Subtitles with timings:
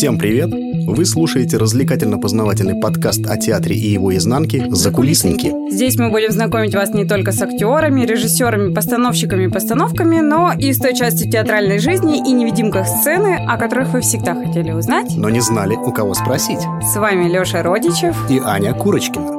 [0.00, 0.48] Всем привет!
[0.50, 5.52] Вы слушаете развлекательно-познавательный подкаст о театре и его изнанке «Закулисники».
[5.70, 10.72] Здесь мы будем знакомить вас не только с актерами, режиссерами, постановщиками и постановками, но и
[10.72, 15.14] с той частью театральной жизни и невидимках сцены, о которых вы всегда хотели узнать.
[15.18, 16.60] Но не знали, у кого спросить.
[16.82, 19.38] С вами Леша Родичев и Аня Курочкина.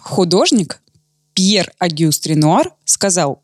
[0.00, 0.80] Художник
[1.36, 3.42] Пьер Агюст Ренуар сказал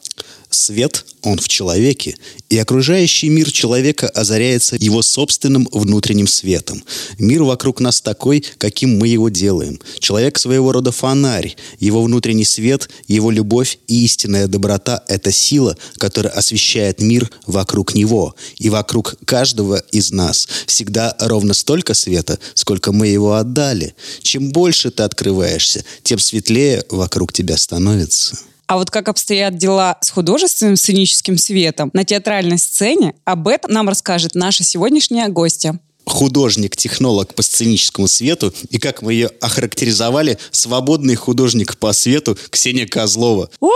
[0.54, 2.16] Свет, он в человеке,
[2.50, 6.82] и окружающий мир человека озаряется его собственным внутренним светом.
[7.18, 9.80] Мир вокруг нас такой, каким мы его делаем.
[9.98, 16.32] Человек своего рода фонарь, его внутренний свет, его любовь и истинная доброта– это сила, которая
[16.32, 18.34] освещает мир вокруг него.
[18.58, 23.94] И вокруг каждого из нас всегда ровно столько света, сколько мы его отдали.
[24.22, 28.38] Чем больше ты открываешься, тем светлее вокруг тебя становится.
[28.66, 33.88] А вот как обстоят дела с художественным сценическим светом на театральной сцене, об этом нам
[33.88, 41.76] расскажет наша сегодняшняя гостья художник-технолог по сценическому свету и, как мы ее охарактеризовали, свободный художник
[41.78, 43.50] по свету Ксения Козлова.
[43.60, 43.72] Уху!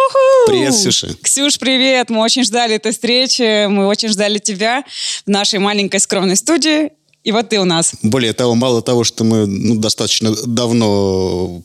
[0.47, 1.15] Привет, Ксюша.
[1.23, 2.11] Ксюш, привет!
[2.11, 4.85] Мы очень ждали этой встречи, мы очень ждали тебя
[5.25, 6.91] в нашей маленькой скромной студии.
[7.27, 7.91] И вот ты у нас.
[8.03, 11.61] Более того, мало того, что мы ну, достаточно давно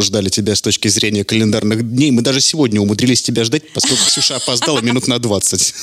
[0.00, 4.36] ждали тебя с точки зрения календарных дней, мы даже сегодня умудрились тебя ждать, поскольку Ксюша
[4.36, 5.74] опоздала минут на 20.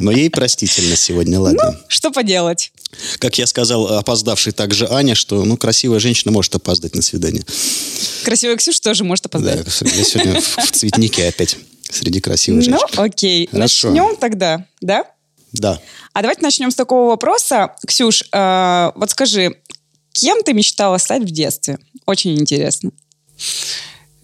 [0.00, 1.70] Но ей простительно сегодня, ладно.
[1.70, 2.72] Ну, что поделать.
[3.20, 7.44] Как я сказал, опоздавший также Аня, что ну, красивая женщина может опоздать на свидание.
[8.24, 9.64] Красивая Ксюша тоже может опоздать.
[9.64, 11.56] Да, я сегодня в цветнике опять
[11.88, 12.88] среди красивых женщин.
[12.92, 13.48] Ну, окей.
[13.52, 13.90] Хорошо.
[13.90, 15.04] Начнем тогда, да?
[15.52, 15.80] Да.
[16.12, 17.74] А давайте начнем с такого вопроса.
[17.86, 19.56] Ксюш, э, вот скажи,
[20.12, 21.78] кем ты мечтала стать в детстве?
[22.06, 22.90] Очень интересно.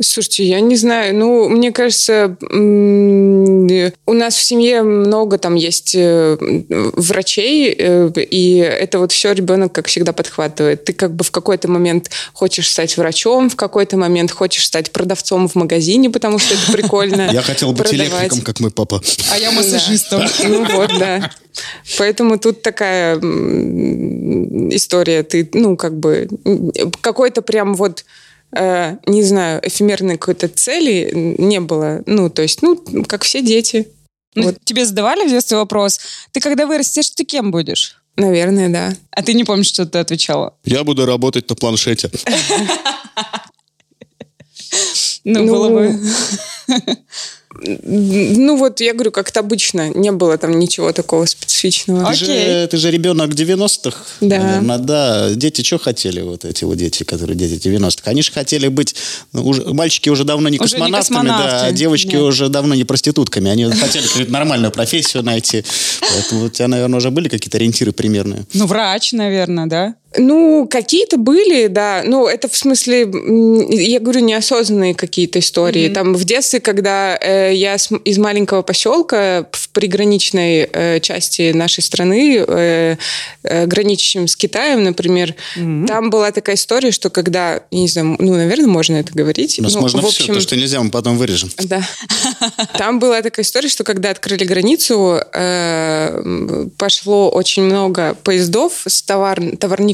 [0.01, 1.15] Слушайте, я не знаю.
[1.17, 6.37] Ну, мне кажется, у нас в семье много там есть э,
[6.69, 10.84] врачей, э, и это вот все ребенок, как всегда, подхватывает.
[10.84, 15.49] Ты как бы в какой-то момент хочешь стать врачом, в какой-то момент хочешь стать продавцом
[15.49, 17.31] в магазине, потому что это прикольно.
[17.33, 19.03] Я хотел быть электриком, как мой папа.
[19.33, 20.22] А я массажистом.
[20.45, 21.31] Ну вот, да.
[21.99, 23.17] Поэтому тут такая
[24.71, 25.25] история.
[25.25, 26.28] Ты, ну, как бы,
[27.01, 28.05] какой-то прям вот
[28.53, 32.03] э, не знаю, эфемерной какой-то цели не было.
[32.06, 33.88] Ну, то есть, ну, как все дети.
[34.34, 34.56] Ну, вот.
[34.64, 36.00] Тебе задавали в детстве вопрос,
[36.32, 38.00] ты когда вырастешь, ты кем будешь?
[38.16, 38.97] Наверное, да.
[39.12, 40.54] А ты не помнишь, что ты отвечала?
[40.64, 42.10] Я буду работать на планшете.
[45.25, 46.00] Ну, было бы...
[47.61, 49.91] Ну вот, я говорю, как-то обычно.
[49.91, 52.11] Не было там ничего такого специфичного.
[52.11, 54.39] Ты, же, ты же ребенок 90-х, да.
[54.39, 55.35] наверное, да.
[55.35, 58.11] Дети что хотели, вот эти вот дети, которые дети 90-х?
[58.11, 58.95] Они же хотели быть...
[59.33, 62.23] Ну, уже, мальчики уже давно не космонавтами, не да, а девочки да.
[62.23, 63.51] уже давно не проститутками.
[63.51, 65.65] Они хотели нормальную профессию найти.
[66.01, 68.45] Поэтому у тебя, наверное, уже были какие-то ориентиры примерные.
[68.55, 69.95] Ну, врач, наверное, да?
[70.17, 72.03] Ну, какие-то были, да.
[72.05, 73.01] Ну, это в смысле,
[73.71, 75.89] я говорю, неосознанные какие-то истории.
[75.89, 75.93] Mm-hmm.
[75.93, 81.83] Там в детстве, когда э, я с, из маленького поселка в приграничной э, части нашей
[81.83, 82.97] страны, э,
[83.43, 85.87] э, граничащем с Китаем, например, mm-hmm.
[85.87, 89.59] там была такая история, что когда, я не знаю, ну, наверное, можно это говорить.
[89.59, 91.51] У нас ну, можно в общем, все, то, что нельзя, мы потом вырежем.
[91.65, 91.87] Да.
[92.79, 99.39] Там была такая история, что когда открыли границу, э, пошло очень много поездов с товар,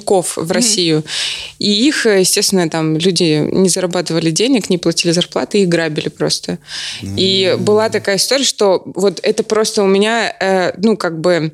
[0.05, 0.99] учеников в Россию.
[0.99, 1.55] Mm-hmm.
[1.59, 6.59] И их, естественно, там люди не зарабатывали денег, не платили зарплаты, их грабили просто.
[7.03, 7.15] Mm-hmm.
[7.17, 11.53] И была такая история, что вот это просто у меня, э, ну, как бы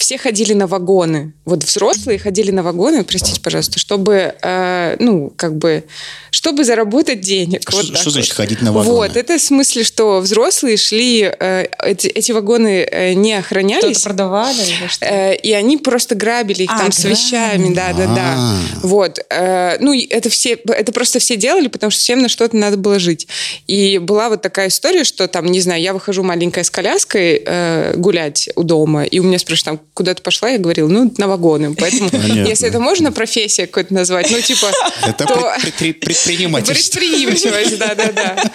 [0.00, 1.34] все ходили на вагоны.
[1.44, 5.84] Вот взрослые ходили на вагоны, простите, пожалуйста, чтобы, э, ну, как бы,
[6.30, 7.60] чтобы заработать денег.
[7.68, 8.96] Что, вот что значит ходить на вагоны?
[8.96, 13.98] Вот, это в смысле, что взрослые шли, э, эти, эти вагоны э, не охранялись.
[13.98, 14.64] Что-то продавали?
[14.88, 15.04] Что?
[15.04, 18.34] Э, и они просто грабили их а, там с вещами, да-да-да.
[18.36, 18.58] А.
[18.82, 19.18] Вот.
[19.28, 22.98] Э, ну, это все, это просто все делали, потому что всем на что-то надо было
[22.98, 23.28] жить.
[23.66, 27.94] И была вот такая история, что там, не знаю, я выхожу маленькая с коляской э,
[27.96, 31.28] гулять у дома, и у меня спрашивают, там, куда ты пошла, я говорила, ну, на
[31.28, 31.74] вагоны.
[31.74, 32.48] Поэтому, Понятно.
[32.48, 34.70] если это можно профессия какой-то назвать, ну, типа...
[35.06, 35.54] Это то...
[35.78, 36.98] предпринимательство.
[36.98, 38.50] Предприимчивость, да-да-да.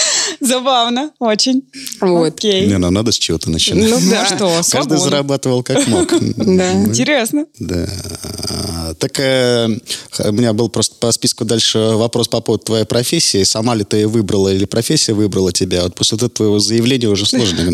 [0.40, 1.62] Забавно, очень.
[2.00, 2.28] Вот.
[2.28, 2.66] Окей.
[2.66, 3.90] Не, ну надо с чего-то начинать.
[3.90, 4.26] Ну да.
[4.30, 6.10] Ну, что, Каждый зарабатывал как мог.
[6.36, 6.72] Да.
[6.72, 7.46] Интересно.
[7.58, 7.86] Да.
[9.00, 9.66] Так э,
[10.18, 13.42] у меня был просто по списку дальше вопрос по поводу твоей профессии.
[13.44, 15.84] Сама ли ты ее выбрала или профессия выбрала тебя?
[15.84, 17.64] Вот после этого твоего заявления уже сложно,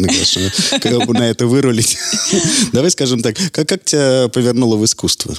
[1.14, 1.98] на это вырулить.
[2.72, 5.34] Давай скажем так, как, как тебя повернуло в искусство?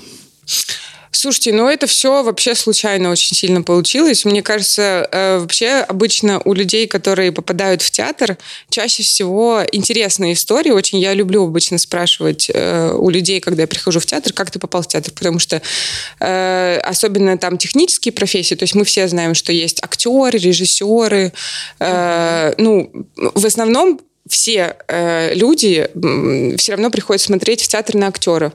[1.19, 4.23] Слушайте, ну это все вообще случайно очень сильно получилось.
[4.23, 8.37] Мне кажется, э, вообще обычно у людей, которые попадают в театр,
[8.69, 10.69] чаще всего интересные истории.
[10.69, 14.59] Очень я люблю обычно спрашивать э, у людей, когда я прихожу в театр, как ты
[14.59, 15.59] попал в театр, потому что
[16.19, 21.33] э, особенно там технические профессии, то есть мы все знаем, что есть актеры, режиссеры.
[21.79, 23.99] Ну, в основном
[24.29, 24.75] все
[25.33, 25.89] люди
[26.57, 28.53] все равно приходят смотреть в театр на актеров.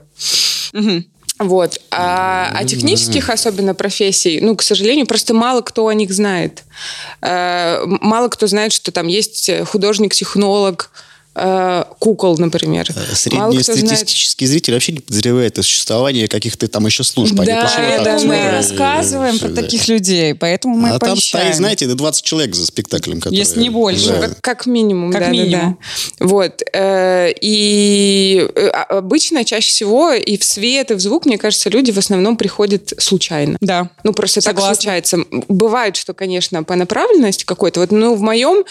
[0.73, 1.03] Угу.
[1.47, 1.79] Вот.
[1.91, 6.63] А, а технических особенно профессий, ну, к сожалению, просто мало кто о них знает.
[7.21, 11.03] Э, мало кто знает, что там есть художник-технолог, Э,
[11.35, 12.87] кукол, например.
[12.95, 17.33] Э, среднестатистический зритель вообще не подозревает о существовании каких-то там еще служб.
[17.35, 22.55] Да, поэтому мы рассказываем про таких людей, поэтому мы А там стоит, знаете, 20 человек
[22.55, 23.19] за спектаклем.
[23.19, 23.39] Которые...
[23.39, 24.09] Если не больше.
[24.09, 24.27] Да.
[24.27, 25.79] Как, как минимум, как да, минимум.
[26.19, 26.25] Да, да.
[26.25, 26.61] Вот.
[26.71, 31.91] Э, и а, обычно, чаще всего, и в свет, и в звук, мне кажется, люди
[31.91, 33.57] в основном приходят случайно.
[33.59, 33.89] Да.
[34.03, 34.69] Ну, просто Согласна.
[34.69, 35.17] так случается.
[35.47, 38.63] Бывает, что, конечно, по направленности какой-то, вот, ну, в моем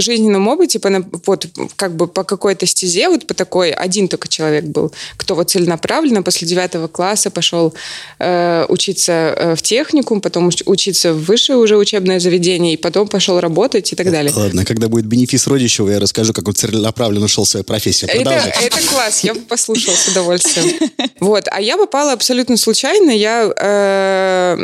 [0.00, 0.90] жизненном опыте по
[1.26, 1.46] вот
[1.76, 6.22] как бы по какой-то стезе, вот по такой, один только человек был, кто вот целенаправленно
[6.22, 7.74] после девятого класса пошел
[8.18, 13.40] э, учиться э, в техникум, потом учиться в высшее уже учебное заведение, и потом пошел
[13.40, 14.32] работать и так далее.
[14.34, 18.10] Ладно, когда будет бенефис Родищева, я расскажу, как он целенаправленно шел в свою профессию.
[18.10, 20.70] Это, это класс, я бы послушал с удовольствием.
[21.20, 23.10] Вот, а я попала абсолютно случайно.
[23.10, 24.56] Я э,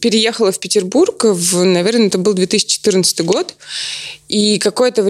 [0.00, 3.54] переехала в Петербург, в, наверное, это был 2014 год,
[4.28, 5.09] и какое-то время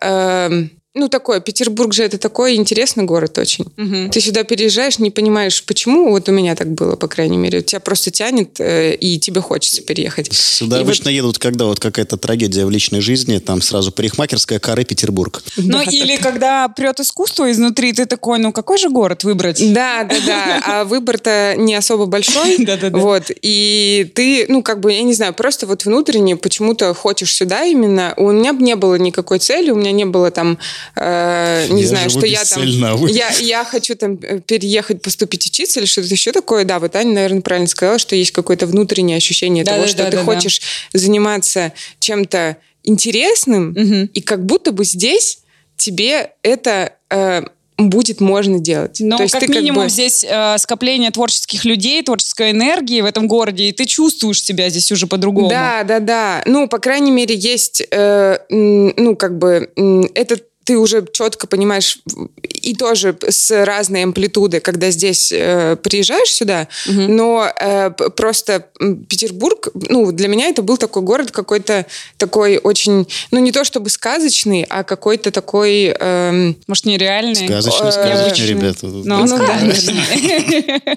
[0.00, 3.66] э, ну, такое, Петербург же это такой интересный город очень.
[3.76, 4.10] Угу.
[4.10, 6.10] Ты сюда переезжаешь, не понимаешь, почему.
[6.10, 7.62] Вот у меня так было, по крайней мере.
[7.62, 10.32] Тебя просто тянет, э, и тебе хочется переехать.
[10.32, 11.16] Сюда и обычно вот...
[11.16, 15.42] едут, когда вот какая-то трагедия в личной жизни, там сразу парикмахерская, коры, Петербург.
[15.56, 16.32] Ну, да, или так...
[16.32, 19.72] когда прет искусство изнутри, ты такой, ну, какой же город выбрать?
[19.72, 20.62] Да, да, да.
[20.64, 22.64] А выбор-то не особо большой.
[22.64, 22.98] Да, да, да.
[22.98, 23.30] Вот.
[23.42, 28.14] И ты, ну, как бы, я не знаю, просто вот внутренне почему-то хочешь сюда именно.
[28.16, 30.58] У меня не было никакой цели, у меня не было там
[30.96, 32.62] э, не я знаю, что я там...
[33.06, 36.64] Я, я хочу там э, переехать, поступить учиться или что-то еще такое.
[36.64, 39.98] Да, вот Аня, наверное, правильно сказала, что есть какое-то внутреннее ощущение да, того, да, что
[40.04, 40.60] да, ты да, хочешь
[40.92, 40.98] да.
[40.98, 44.08] заниматься чем-то интересным, угу.
[44.12, 45.40] и как будто бы здесь
[45.76, 46.92] тебе это...
[47.10, 47.42] Э,
[47.78, 48.98] будет можно делать.
[49.00, 49.90] Но То есть как ты минимум как бы...
[49.90, 54.90] здесь э, скопление творческих людей, творческой энергии в этом городе, и ты чувствуешь себя здесь
[54.90, 55.48] уже по-другому.
[55.48, 56.42] Да, да, да.
[56.44, 59.70] Ну, по крайней мере, есть, э, ну, как бы,
[60.14, 61.98] этот ты уже четко понимаешь
[62.44, 67.00] и тоже с разной амплитудой, когда здесь э, приезжаешь сюда, угу.
[67.08, 68.66] но э, просто
[69.08, 71.86] Петербург, ну, для меня это был такой город какой-то
[72.18, 75.96] такой очень, ну, не то чтобы сказочный, а какой-то такой...
[75.98, 77.48] Э, Может, нереальный?
[77.48, 78.86] Сказочный, сказочный, э, ребята.
[78.88, 80.96] Ну, ну да.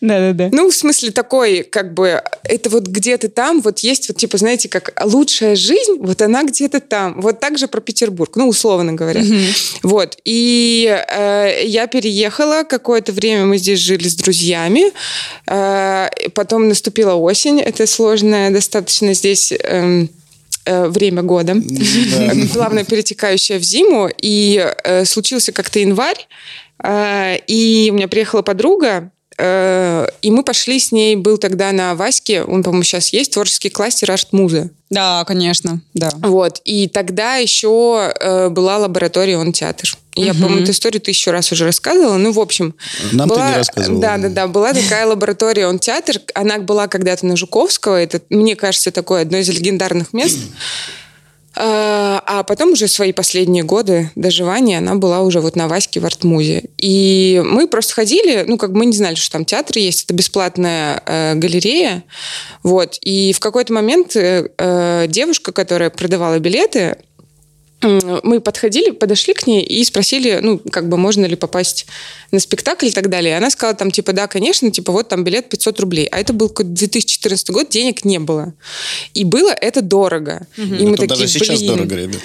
[0.00, 0.48] Да-да-да.
[0.52, 4.70] Ну, в смысле такой, как бы, это вот где-то там, вот есть вот, типа, знаете,
[4.70, 7.20] как лучшая жизнь, вот она где-то там.
[7.20, 9.20] Вот так же про Петербург, ну, условно говоря говоря.
[9.20, 9.78] Mm-hmm.
[9.82, 10.16] Вот.
[10.24, 14.92] И э, я переехала, какое-то время мы здесь жили с друзьями.
[15.46, 17.60] Э, потом наступила осень.
[17.60, 19.52] Это сложное достаточно здесь...
[19.52, 20.06] Э,
[20.64, 22.32] время года, да.
[22.52, 26.28] плавно перетекающее в зиму, и э, случился как-то январь,
[26.84, 32.42] э, и у меня приехала подруга, и мы пошли с ней, был тогда на Ваське,
[32.42, 34.70] он, по-моему, сейчас есть, творческий кластер «Арт-муза».
[34.90, 36.10] Да, конечно, да.
[36.18, 36.60] Вот.
[36.64, 39.96] И тогда еще э, была лаборатория «Он театр».
[40.14, 40.42] Я, угу.
[40.42, 42.18] по-моему, эту историю тысячу раз уже рассказывала.
[42.18, 42.74] Ну, в общем...
[43.12, 44.00] Нам была, ты не рассказывала.
[44.02, 44.46] Да, да, да.
[44.46, 46.16] Была такая лаборатория «Он театр».
[46.34, 47.96] Она была когда-то на Жуковского.
[47.96, 50.38] Это, мне кажется, такое одно из легендарных мест.
[51.54, 56.06] А, а потом уже свои последние годы доживания она была уже вот на Ваське в
[56.06, 56.64] Артмузе.
[56.78, 60.14] И мы просто ходили, ну, как бы мы не знали, что там театр есть, это
[60.14, 62.04] бесплатная э, галерея.
[62.62, 62.98] Вот.
[63.02, 66.96] И в какой-то момент э, э девушка, которая продавала билеты,
[67.82, 71.86] мы подходили, подошли к ней и спросили, ну, как бы, можно ли попасть
[72.30, 73.32] на спектакль и так далее.
[73.32, 76.06] И она сказала там, типа, да, конечно, типа, вот там билет 500 рублей.
[76.06, 78.54] А это был 2014 год, денег не было.
[79.14, 80.46] И было это дорого.
[80.56, 80.74] Угу.
[80.74, 82.20] И мы такие, даже сейчас дорого, ребят.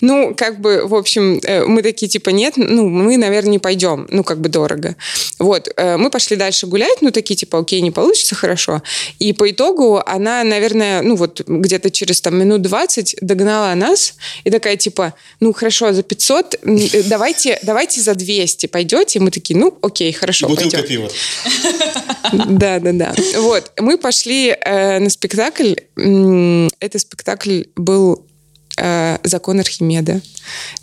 [0.00, 4.06] Ну, как бы, в общем, э, мы такие, типа, нет, ну, мы, наверное, не пойдем.
[4.10, 4.96] Ну, как бы дорого.
[5.38, 5.68] Вот.
[5.76, 8.82] Э, мы пошли дальше гулять, ну, такие, типа, окей, не получится, хорошо.
[9.18, 14.14] И по итогу она, наверное, ну, вот где-то через там минут 20 догнала нас
[14.44, 19.18] и такая, типа, ну, хорошо, за 500, э, давайте, давайте за 200 пойдете.
[19.18, 20.88] И мы такие, ну, окей, хорошо, Бутылка пойдем.
[20.88, 21.10] пива.
[22.32, 23.14] Да, да, да.
[23.36, 25.74] Вот, мы пошли э, на спектакль.
[25.96, 28.24] Это спектакль был
[28.76, 30.20] э, «Закон Архимеда».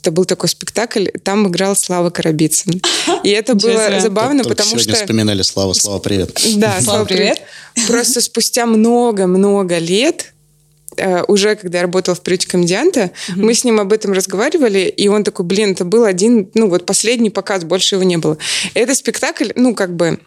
[0.01, 2.81] Это был такой спектакль, там играл Слава Карабицын.
[3.23, 5.03] И это было забавно, Только потому сегодня что...
[5.03, 6.39] вспоминали Слава, Слава, привет.
[6.55, 7.41] Да, Слава, привет.
[7.87, 10.33] Просто спустя много-много лет
[11.27, 15.23] уже когда я работала в приюте комедианта, мы с ним об этом разговаривали, и он
[15.23, 18.37] такой, блин, это был один, ну вот последний показ, больше его не было.
[18.73, 20.19] Это спектакль, ну как бы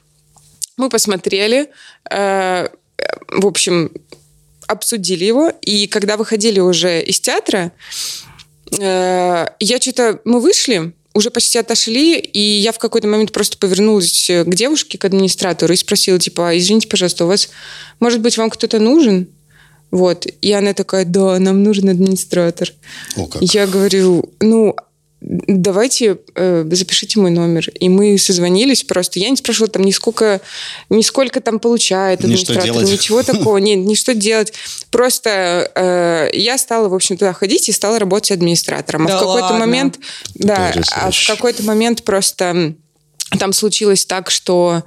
[0.76, 1.70] мы посмотрели,
[2.10, 2.68] э,
[3.28, 3.90] в общем,
[4.66, 7.72] обсудили его, и когда выходили уже из театра,
[8.78, 10.20] э, я что-то...
[10.24, 15.04] Мы вышли, уже почти отошли, и я в какой-то момент просто повернулась к девушке, к
[15.04, 17.50] администратору, и спросила, типа, извините, пожалуйста, у вас,
[18.00, 19.28] может быть, вам кто-то нужен?
[19.94, 20.26] Вот.
[20.40, 22.72] И она такая, да, нам нужен администратор.
[23.16, 23.40] О, как.
[23.40, 24.74] Я говорю, ну,
[25.20, 27.68] давайте э, запишите мой номер.
[27.78, 29.20] И мы созвонились просто.
[29.20, 30.40] Я не спрашивала там ни сколько,
[30.90, 33.58] ни сколько там получает администратор, ничего такого.
[33.58, 34.52] Нет, ни что делать.
[34.90, 39.06] Просто э, я стала, в общем, туда ходить и стала работать администратором.
[39.06, 39.58] Да а в какой-то ладно?
[39.60, 40.00] момент,
[40.34, 42.74] да, а в какой-то момент просто
[43.38, 44.82] там случилось так, что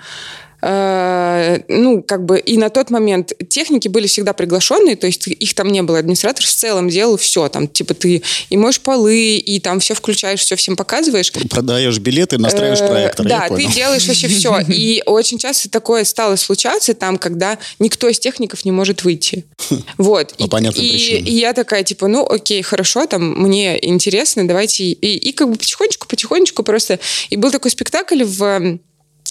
[0.62, 5.70] ну, как бы, и на тот момент техники были всегда приглашенные, то есть их там
[5.72, 6.00] не было.
[6.00, 10.40] Администратор в целом делал все, там, типа, ты и моешь полы, и там все включаешь,
[10.42, 11.32] все всем показываешь.
[11.32, 14.60] Продаешь билеты, настраиваешь Э, проектор, Да, ты делаешь вообще все.
[14.68, 19.46] И очень часто такое стало случаться там, когда никто из техников не может выйти.
[19.98, 20.34] Вот.
[20.38, 21.26] По И- понятным и, причинам.
[21.26, 24.84] и я такая, типа, ну, окей, хорошо, там, мне интересно, давайте...
[24.86, 27.00] И, и как бы потихонечку, потихонечку просто...
[27.30, 28.80] И был такой спектакль в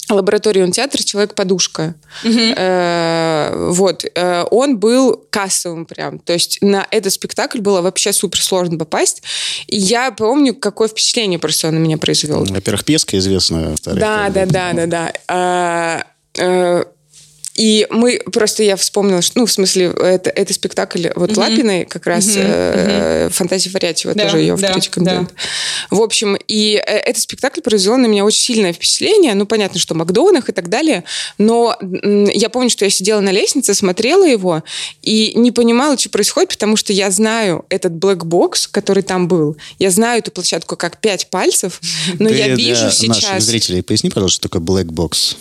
[0.09, 1.95] м, лаборатории театра «Человек-подушка».
[2.23, 4.05] Э, Вот.
[4.15, 6.19] Э, Он был кассовым прям.
[6.19, 9.21] То есть на этот спектакль было вообще супер сложно попасть.
[9.67, 12.43] И я помню, какое впечатление просто он на меня произвел.
[12.45, 13.75] Во-первых, песка известная.
[13.83, 14.85] Да, да, да, да,
[15.27, 16.05] да.
[16.39, 16.83] Э,
[17.57, 22.05] И мы просто я вспомнила, что, ну, в смысле, это, это спектакль вот Лапиной, как
[22.05, 24.93] раз э, «Фантазия Варятьева», Да, тоже ее в да, «Приюте да.
[24.93, 25.33] комедианта».
[25.89, 29.33] В общем, и э, этот спектакль произвел на меня очень сильное впечатление.
[29.33, 31.03] Ну, понятно, что Макдонах и так далее,
[31.39, 34.63] но м, я помню, что я сидела на лестнице, смотрела его
[35.01, 39.57] и не понимала, что происходит, потому что я знаю этот блэкбокс, который там был.
[39.79, 41.81] Я знаю эту площадку как пять пальцев,
[42.19, 43.43] но Ты я для вижу наших сейчас...
[43.43, 45.35] зрителей поясни, пожалуйста, что такое black box.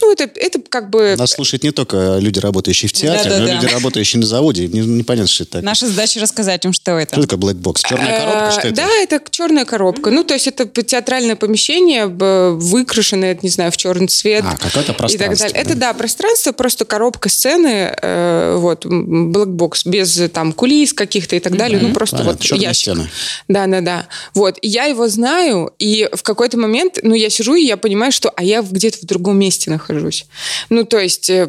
[0.00, 1.16] Ну, это, это как бы...
[1.18, 3.60] Нас слушают не только люди, работающие в театре, но и Да-да-да.
[3.62, 4.68] люди, работающие на заводе.
[4.68, 5.64] Не- Непонятно, что это такое.
[5.64, 7.16] Наша задача рассказать им, что это.
[7.16, 7.80] Что такое black box?
[7.88, 8.50] Черная коробка?
[8.52, 8.76] Что это?
[8.76, 10.10] Да, это черная коробка.
[10.10, 14.44] Ну, то есть это театральное помещение, выкрашенное, не знаю, в черный цвет.
[14.46, 15.60] А, какое-то И так пространство, далее.
[15.62, 15.92] Это, да?
[15.92, 21.56] да, пространство, просто коробка сцены, э, вот, м, блэкбокс, без там кулис каких-то и так
[21.56, 21.80] далее.
[21.80, 22.82] Ну, просто Понятно, вот черные ящик.
[22.82, 23.10] стены.
[23.48, 24.06] Да, да, да.
[24.34, 24.58] Вот.
[24.62, 28.30] И я его знаю, и в какой-то момент, ну, я сижу, и я понимаю, что,
[28.36, 30.26] а я где-то в другом месте нахожусь.
[30.68, 31.48] Ну, то есть, э,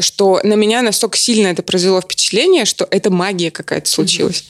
[0.00, 4.44] что на меня настолько сильно это произвело впечатление, что это магия какая-то случилась.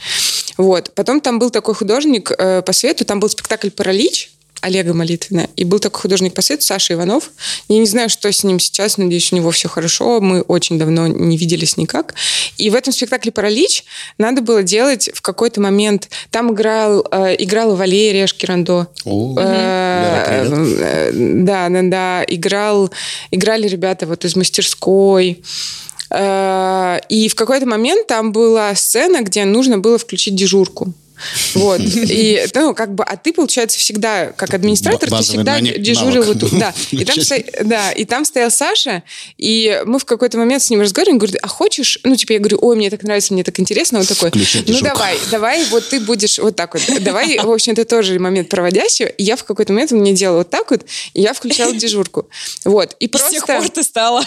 [0.56, 0.92] Вот.
[0.94, 5.48] Потом там был такой художник э, по свету, там был спектакль «Паралич», Олега Молитвина.
[5.56, 7.30] И был такой художник по свету, Саша Иванов.
[7.68, 10.20] Я не знаю, что с ним сейчас, надеюсь, у него все хорошо.
[10.20, 12.14] Мы очень давно не виделись никак.
[12.56, 13.84] И в этом спектакле «Паралич»
[14.16, 16.08] надо было делать в какой-то момент...
[16.30, 18.88] Там играл, э, играла Валерия Шкирандо.
[19.04, 22.24] О, Э, э, Да, да, да.
[22.26, 22.90] Играл,
[23.30, 25.42] играли ребята вот из мастерской.
[26.10, 30.92] Э, И в какой-то момент там была сцена, где нужно было включить дежурку.
[31.54, 31.80] Вот.
[31.84, 35.80] И, ну, как бы, а ты, получается, всегда, как администратор, ты всегда навык.
[35.80, 36.58] дежурил вот тут.
[36.58, 36.74] Да.
[36.90, 37.16] И там,
[37.64, 39.02] да, и там стоял Саша,
[39.38, 42.58] и мы в какой-то момент с ним разговариваем, говорит, а хочешь, ну, типа, я говорю,
[42.60, 44.84] ой, мне так нравится, мне так интересно, он такой, ну, дежурку».
[44.84, 46.82] давай, давай, вот ты будешь вот так вот.
[47.02, 49.08] Давай, в общем, это тоже момент проводящего.
[49.08, 52.28] И я в какой-то момент он мне делал вот так вот, и я включала дежурку.
[52.64, 52.96] Вот.
[53.00, 53.62] И И с тех просто...
[53.62, 54.24] пор ты стала.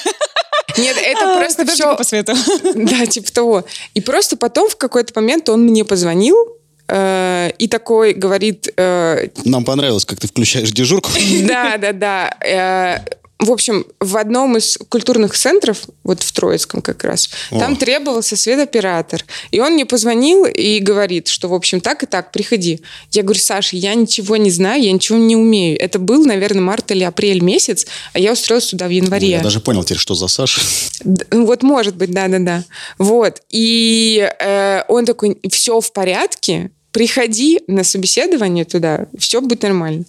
[0.77, 1.97] Нет, это просто художником все...
[1.97, 2.33] по свету.
[2.75, 3.65] Да, типа того.
[3.93, 6.56] И просто потом в какой-то момент он мне позвонил,
[6.87, 11.09] э, и такой говорит, э, Нам понравилось, как ты включаешь дежурку.
[11.47, 12.29] да, да, да.
[12.41, 12.99] Э,
[13.39, 17.59] В общем, в одном из культурных центров, вот в Троицком как раз, О.
[17.59, 19.23] там требовался светоператор.
[19.51, 22.81] И он мне позвонил и говорит, что, в общем, так и так, приходи.
[23.11, 25.77] Я говорю, Саша, я ничего не знаю, я ничего не умею.
[25.79, 29.29] Это был, наверное, март или апрель месяц, а я устроилась сюда в январе.
[29.29, 30.61] Я даже понял теперь, что за Саша.
[31.03, 32.63] Ну, Вот, может быть, да-да-да.
[32.97, 33.43] Вот.
[33.51, 40.05] И э, он такой, все в порядке, приходи на собеседование туда, все будет нормально.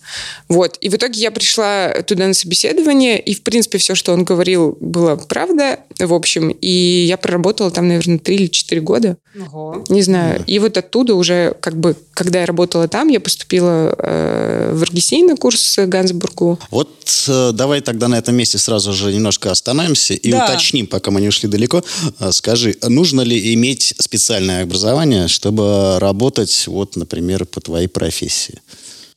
[0.49, 0.79] Вот.
[0.81, 4.77] И в итоге я пришла туда на собеседование, и, в принципе, все, что он говорил,
[4.81, 6.51] было правда, в общем.
[6.51, 9.17] И я проработала там, наверное, три или четыре года.
[9.39, 9.85] Ого.
[9.89, 10.43] Не знаю.
[10.47, 15.23] И вот оттуда уже, как бы, когда я работала там, я поступила э, в РГСИ
[15.23, 16.59] на курс Гансбургу.
[16.71, 16.91] Вот
[17.29, 20.45] э, давай тогда на этом месте сразу же немножко остановимся и да.
[20.45, 21.85] уточним, пока мы не ушли далеко.
[22.19, 28.61] Э, скажи, нужно ли иметь специальное образование, чтобы работать вот, например, по твоей профессии?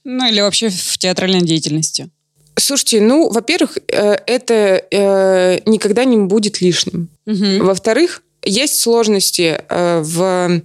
[0.03, 2.10] Ну, или вообще в театральной деятельности.
[2.58, 7.08] Слушайте, ну, во-первых, э, это э, никогда не будет лишним.
[7.25, 7.65] Угу.
[7.65, 10.62] Во-вторых, есть сложности э, в,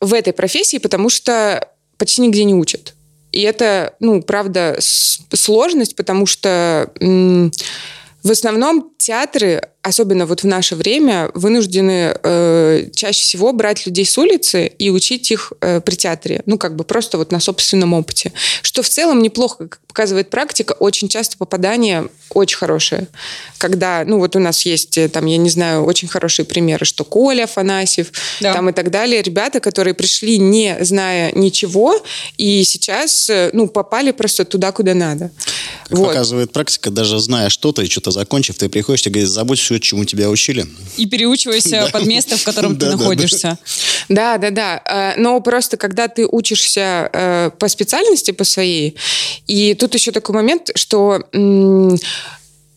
[0.00, 2.94] в этой профессии, потому что почти нигде не учат.
[3.32, 11.30] И это, ну, правда, сложность, потому что в основном театры особенно вот в наше время,
[11.34, 16.42] вынуждены э, чаще всего брать людей с улицы и учить их э, при театре.
[16.46, 18.32] Ну, как бы просто вот на собственном опыте.
[18.62, 23.08] Что в целом неплохо, как показывает практика, очень часто попадание очень хорошее.
[23.56, 27.04] Когда, ну, вот у нас есть, э, там, я не знаю, очень хорошие примеры, что
[27.04, 28.52] Коля Афанасьев, да.
[28.52, 29.22] там и так далее.
[29.22, 32.00] Ребята, которые пришли, не зная ничего,
[32.36, 35.30] и сейчас, э, ну, попали просто туда, куда надо.
[35.88, 36.08] Как вот.
[36.08, 40.04] показывает практика, даже зная что-то и что-то закончив, ты приходишь и говоришь, забудь все, чему
[40.04, 40.66] тебя учили.
[40.96, 43.58] И переучивайся под место, в котором ты находишься.
[44.08, 44.82] Да, да, да.
[44.84, 48.96] Э, но просто когда ты учишься э, по специальности, по своей,
[49.46, 51.22] и тут еще такой момент, что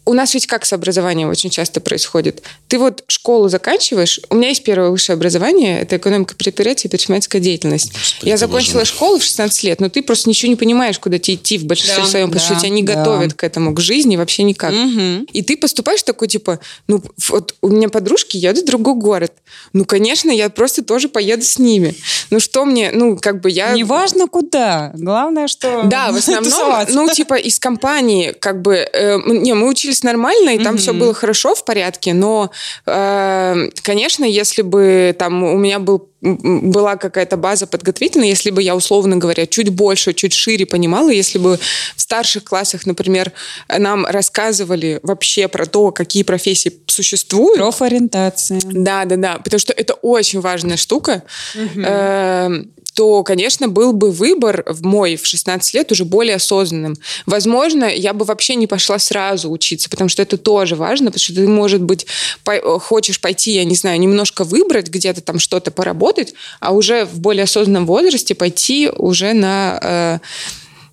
[0.03, 2.41] у нас ведь как с образованием очень часто происходит.
[2.67, 4.19] Ты вот школу заканчиваешь.
[4.29, 5.79] У меня есть первое высшее образование.
[5.79, 7.93] Это экономика предприятия и предпринимательская деятельность.
[7.93, 11.35] Господи, я закончила школу в 16 лет, но ты просто ничего не понимаешь, куда тебе
[11.35, 12.95] идти в большинстве да, своем, потому да, что тебя не да.
[12.95, 14.73] готовят к этому, к жизни вообще никак.
[14.73, 15.27] Угу.
[15.33, 19.33] И ты поступаешь такой, типа, ну, вот у меня подружки едут в другой город.
[19.73, 21.95] Ну, конечно, я просто тоже поеду с ними.
[22.31, 23.73] Ну, что мне, ну, как бы я...
[23.73, 24.91] Неважно куда.
[24.95, 25.83] Главное, что...
[25.85, 28.75] Да, в основном, ну, типа, из компании, как бы...
[28.75, 30.79] Э, не, мы учились учились нормально, и там mm-hmm.
[30.79, 32.51] все было хорошо, в порядке, но,
[32.85, 38.75] э, конечно, если бы там у меня был была какая-то база подготовительная, если бы я,
[38.75, 41.57] условно говоря, чуть больше, чуть шире понимала, если бы
[41.95, 43.31] в старших классах, например,
[43.67, 47.57] нам рассказывали вообще про то, какие профессии существуют.
[47.57, 48.61] Профориентация.
[48.63, 51.23] Да, да, да, потому что это очень важная штука.
[51.55, 56.97] Угу то, конечно, был бы выбор в мой в 16 лет уже более осознанным.
[57.25, 61.35] Возможно, я бы вообще не пошла сразу учиться, потому что это тоже важно, потому что
[61.35, 62.05] ты, может быть,
[62.43, 67.19] по хочешь пойти, я не знаю, немножко выбрать, где-то там что-то поработать, а уже в
[67.19, 69.79] более осознанном возрасте пойти уже на...
[69.81, 70.19] Э,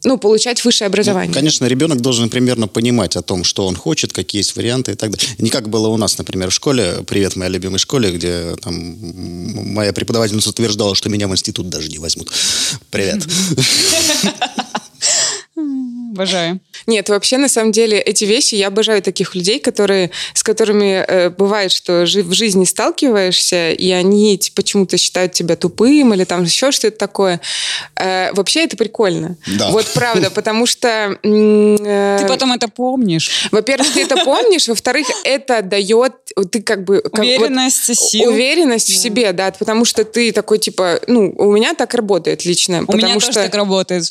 [0.05, 1.29] ну, получать высшее образование.
[1.29, 4.95] Ну, конечно, ребенок должен примерно понимать о том, что он хочет, какие есть варианты и
[4.95, 5.29] так далее.
[5.39, 8.75] Не как было у нас, например, в школе, привет моей любимой школе, где там
[9.75, 12.31] моя преподавательница утверждала, что меня в институт даже не возьмут.
[12.91, 13.27] Привет.
[16.13, 16.61] Обожаю.
[16.87, 21.31] Нет, вообще, на самом деле, эти вещи, я обожаю таких людей, которые, с которыми э,
[21.31, 26.71] бывает, что жи в жизни сталкиваешься, и они почему-то считают тебя тупым или там еще
[26.71, 27.41] что-то такое.
[27.97, 29.37] Э, вообще это прикольно.
[29.59, 29.71] Да.
[29.71, 31.19] Вот правда, потому что...
[31.23, 33.49] Э, ты потом это помнишь.
[33.51, 36.13] Во-первых, ты это помнишь, во-вторых, это дает,
[36.51, 37.03] ты как бы...
[37.03, 38.31] Как, уверенность, вот, сил.
[38.31, 38.95] Уверенность да.
[38.95, 42.85] в себе, да, потому что ты такой, типа, ну, у меня так работает лично.
[42.87, 43.33] У меня что...
[43.33, 44.05] тоже так работает.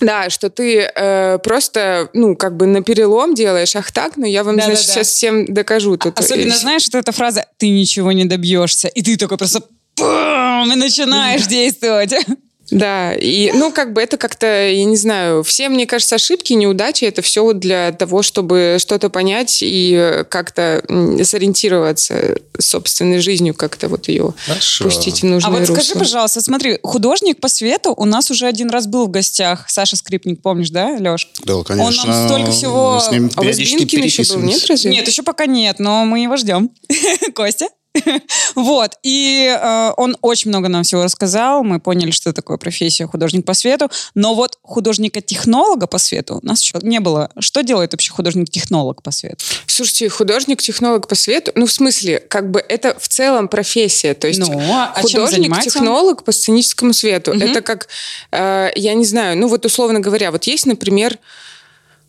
[0.00, 4.44] Да, что ты э, просто, ну, как бы на перелом делаешь, ах так, но я
[4.44, 4.92] вам, да, значит, да, да.
[4.94, 5.96] сейчас всем докажу.
[5.96, 6.18] Тут.
[6.18, 6.56] Особенно, и...
[6.56, 9.62] знаешь, что эта фраза «ты ничего не добьешься», и ты такой просто
[9.98, 12.14] и начинаешь действовать.
[12.70, 17.04] Да, и, ну, как бы это как-то, я не знаю, все, мне кажется, ошибки, неудачи,
[17.04, 20.82] это все для того, чтобы что-то понять и как-то
[21.22, 24.84] сориентироваться собственной жизнью, как-то вот ее Хорошо.
[24.84, 25.74] пустить в нужное А вот русло.
[25.74, 29.66] скажи, пожалуйста, смотри, художник по свету у нас уже один раз был в гостях.
[29.68, 31.28] Саша Скрипник, помнишь, да, Леш?
[31.44, 31.84] Да, конечно.
[31.84, 32.94] Он нам столько всего...
[32.94, 34.90] Мы с ним а у еще был, нет, разве?
[34.90, 36.70] Нет, еще пока нет, но мы его ждем.
[37.34, 37.68] Костя?
[38.54, 43.44] вот, и э, он очень много нам всего рассказал, мы поняли, что такое профессия художник
[43.44, 47.30] по свету, но вот художника-технолога по свету у нас еще не было.
[47.38, 49.44] Что делает вообще художник-технолог по свету?
[49.66, 54.40] Слушайте, художник-технолог по свету, ну, в смысле, как бы это в целом профессия, то есть
[54.40, 57.40] ну, а художник-технолог по сценическому свету, угу.
[57.40, 57.88] это как,
[58.32, 61.18] э, я не знаю, ну, вот условно говоря, вот есть, например,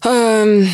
[0.03, 0.65] э,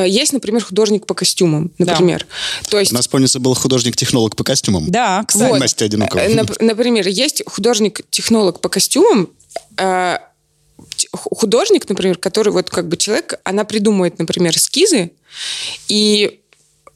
[0.00, 2.26] есть, например, художник по костюмам, например.
[2.62, 2.70] Да.
[2.70, 2.92] То есть...
[2.92, 4.90] У нас, помнится, был художник-технолог по костюмам.
[4.90, 5.50] Да, кстати.
[5.50, 5.60] Вот.
[5.60, 6.20] Настя Одинокова.
[6.20, 9.30] Э, например, есть художник-технолог по костюмам,
[9.78, 10.18] э,
[11.12, 15.10] художник, например, который вот как бы человек, она придумывает, например, эскизы,
[15.88, 16.40] и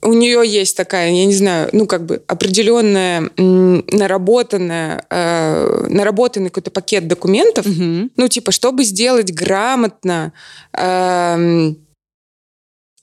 [0.02, 6.70] у нее есть такая, я не знаю, ну, как бы определенная наработанная, э, наработанный какой-то
[6.70, 8.10] пакет документов, Мгм.
[8.16, 10.32] ну, типа, чтобы сделать грамотно,
[10.72, 11.78] эм,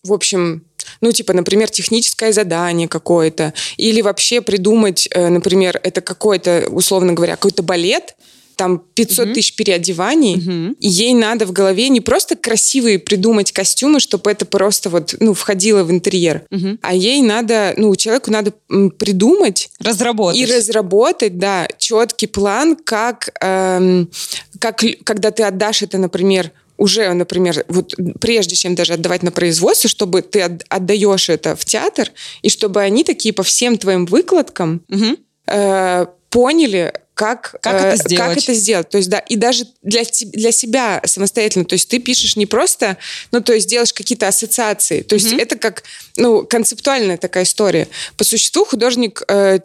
[0.03, 0.63] в общем,
[1.01, 7.35] ну, типа, например, техническое задание какое-то, или вообще придумать, э, например, это какой-то, условно говоря,
[7.37, 8.15] какой-то балет,
[8.57, 9.33] там 500 Мгм.
[9.33, 10.75] тысяч переодеваний, Мгм.
[10.79, 15.33] и ей надо в голове не просто красивые придумать костюмы, чтобы это просто вот, ну,
[15.33, 16.77] входило в интерьер, Мгм.
[16.81, 18.53] а ей надо, ну, человеку надо
[18.99, 20.39] придумать Разработать.
[20.39, 24.09] и разработать, да, четкий план, как, эм,
[24.59, 29.89] как когда ты отдашь это, например, уже, например, вот прежде чем даже отдавать на производство,
[29.89, 34.81] чтобы ты от- отдаешь это в театр, и чтобы они такие по всем твоим выкладкам
[34.87, 35.17] Мгм.
[35.47, 38.27] э, поняли, как, Как э, это сделать.
[38.27, 38.89] как это сделать.
[38.89, 41.65] То есть, да, и даже для, для себя самостоятельно.
[41.65, 42.97] То есть ты пишешь не просто,
[43.31, 45.01] ну, то есть делаешь какие-то ассоциации.
[45.01, 45.83] То есть это как,
[46.17, 47.87] ну, концептуальная такая история.
[48.17, 49.59] По существу художник, э,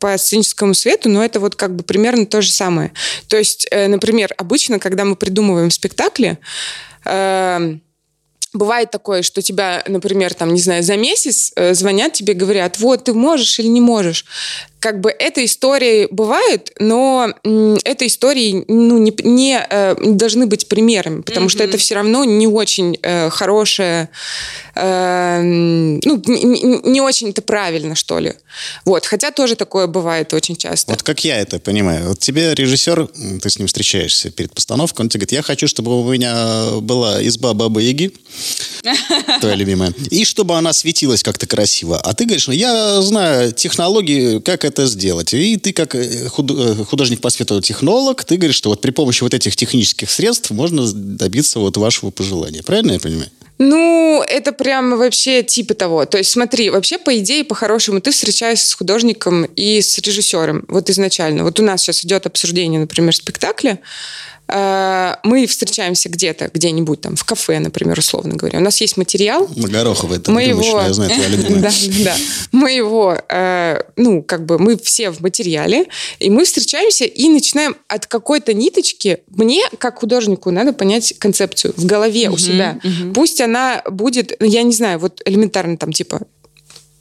[0.00, 2.92] по сценическому свету, но это вот как бы примерно то же самое.
[3.28, 6.38] То есть, э, например, обычно, когда мы придумываем спектакли,
[7.04, 7.82] эм,
[8.54, 13.04] Бывает такое, что тебя, например, там, не знаю, за месяц э, звонят тебе, говорят, вот,
[13.04, 14.24] ты можешь или не можешь.
[14.80, 17.32] Как бы эта история бывает, но
[17.84, 22.46] этой истории ну, не, не, э, должны быть примерами, потому что это все равно не
[22.46, 24.08] очень э, хорошее,
[24.76, 28.34] э, ну, не, не- не очень-то правильно, что ли.
[28.84, 30.92] Вот, хотя тоже такое бывает очень часто.
[30.92, 32.10] Вот как я это понимаю.
[32.10, 33.08] Вот тебе режиссер,
[33.42, 37.26] ты с ним встречаешься перед постановкой, он тебе говорит, я хочу, чтобы у меня была
[37.26, 38.12] изба Бабы Яги,
[39.40, 41.98] твоя любимая, и чтобы она светилась как-то красиво.
[41.98, 45.34] А ты говоришь, ну, я знаю технологии, как это сделать.
[45.34, 49.22] И ты как э, э, художник по свету технолог, ты говоришь, что вот при помощи
[49.22, 52.62] вот этих технических средств можно добиться вот вашего пожелания.
[52.62, 53.30] Правильно я понимаю?
[53.58, 56.04] Ну, это прямо вообще типа того.
[56.06, 60.64] То есть смотри, вообще по идее, по-хорошему, ты встречаешься с художником и с режиссером.
[60.68, 61.42] Вот изначально.
[61.42, 63.80] Вот у нас сейчас идет обсуждение, например, спектакля.
[64.48, 68.58] Э, Мы встречаемся где-то, где-нибудь там, в кафе, например, условно говоря.
[68.58, 70.80] У нас есть материал, На Горохово это мы его...
[70.80, 71.58] я знаю, твоя любимая.
[71.68, 71.70] Да,
[72.04, 72.16] да.
[72.52, 75.86] Мы его, э, ну, как бы, мы все в материале,
[76.18, 79.18] и мы встречаемся и начинаем от какой-то ниточки.
[79.28, 82.80] Мне, как художнику, надо понять концепцию в голове у себя.
[83.14, 86.22] Пусть она будет, ну, я не знаю, вот элементарно там, типа,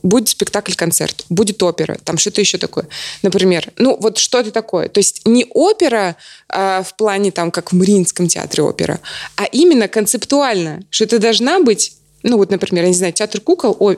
[0.04, 2.88] будет спектакль-концерт, будет опера, там что-то еще такое,
[3.24, 3.72] например.
[3.78, 4.90] Ну, вот что-то такое.
[4.90, 6.16] То есть не опера
[6.50, 9.00] а, в плане, там, как в Мариинском театре опера,
[9.36, 13.76] а именно концептуально, что это должна быть, ну, вот, например, я не знаю, театр кукол,
[13.80, 13.96] о-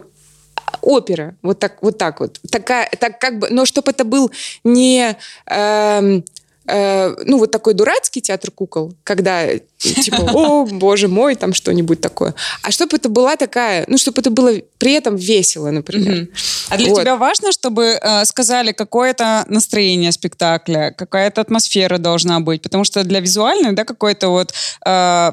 [0.81, 2.39] опера, вот так вот, так вот.
[2.49, 4.31] Такая, так как бы, но чтобы это был
[4.63, 5.17] не...
[5.45, 6.23] эм,
[6.69, 9.47] э, ну, вот такой дурацкий театр кукол, когда
[9.79, 12.33] типа, о, боже мой, там что-нибудь такое.
[12.63, 16.27] А чтобы это была такая, ну, чтобы это было при этом весело, например.
[16.69, 17.01] А для Вот.
[17.01, 23.19] тебя важно, чтобы э, сказали какое-то настроение спектакля, какая-то атмосфера должна быть, потому что для
[23.19, 24.53] визуальной, да, какое-то вот
[24.85, 25.31] э,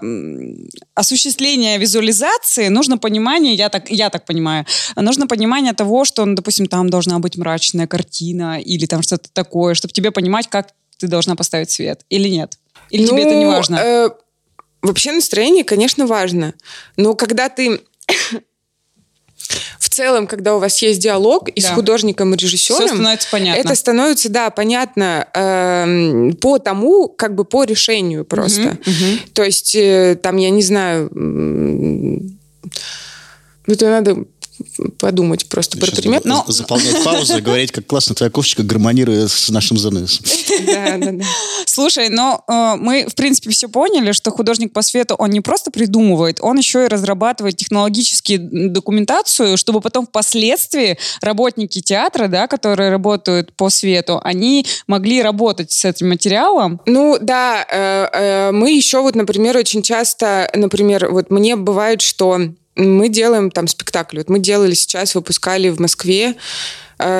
[0.94, 4.64] осуществление визуализации нужно понимание, я так, я так понимаю,
[4.96, 9.74] нужно понимание того, что, ну, допустим, там должна быть мрачная картина или там что-то такое,
[9.74, 12.58] чтобы тебе понимать, как ты должна поставить свет или нет.
[12.90, 13.76] Или тебе это не Ну, важно?
[13.76, 14.10] э,
[14.82, 16.54] вообще настроение, конечно, важно.
[16.96, 17.80] Но когда ты...
[19.78, 21.68] В целом, когда у вас есть диалог и Да.
[21.68, 23.60] с художником и Все режиссером, становится понятно.
[23.60, 28.78] это становится, да, понятно эм, по тому, как бы по решению просто.
[28.84, 29.18] мгм.
[29.32, 32.20] То есть, э, там, я не знаю, ну,
[33.74, 34.24] это надо
[34.98, 36.22] подумать просто про Сейчас пример.
[36.24, 40.24] Но, заполнять паузу и говорить, как классно твоя кофточка гармонирует с нашим заносом.
[40.66, 41.24] да, да, да.
[41.66, 45.70] Слушай, но э, мы, в принципе, все поняли, что художник по свету, он не просто
[45.70, 53.52] придумывает, он еще и разрабатывает технологически документацию, чтобы потом впоследствии работники театра, да, которые работают
[53.54, 56.80] по свету, они могли работать с этим материалом.
[56.86, 62.38] Ну да, э, э, мы еще вот, например, очень часто, например, вот мне бывает, что
[62.76, 64.18] мы делаем там спектакль.
[64.18, 66.34] Вот мы делали сейчас, выпускали в Москве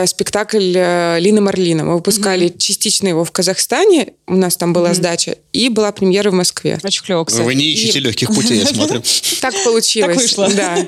[0.06, 1.84] спектакль э, Лина Марлина.
[1.84, 6.34] Мы выпускали частично его в Казахстане, у нас там была сдача, и была премьера в
[6.34, 6.78] Москве.
[6.82, 7.44] Очень клево, кстати.
[7.44, 9.02] Вы не ищете легких путей, я смотрю.
[9.42, 10.14] Так получилось.
[10.14, 10.48] Так вышло.
[10.56, 10.78] Да.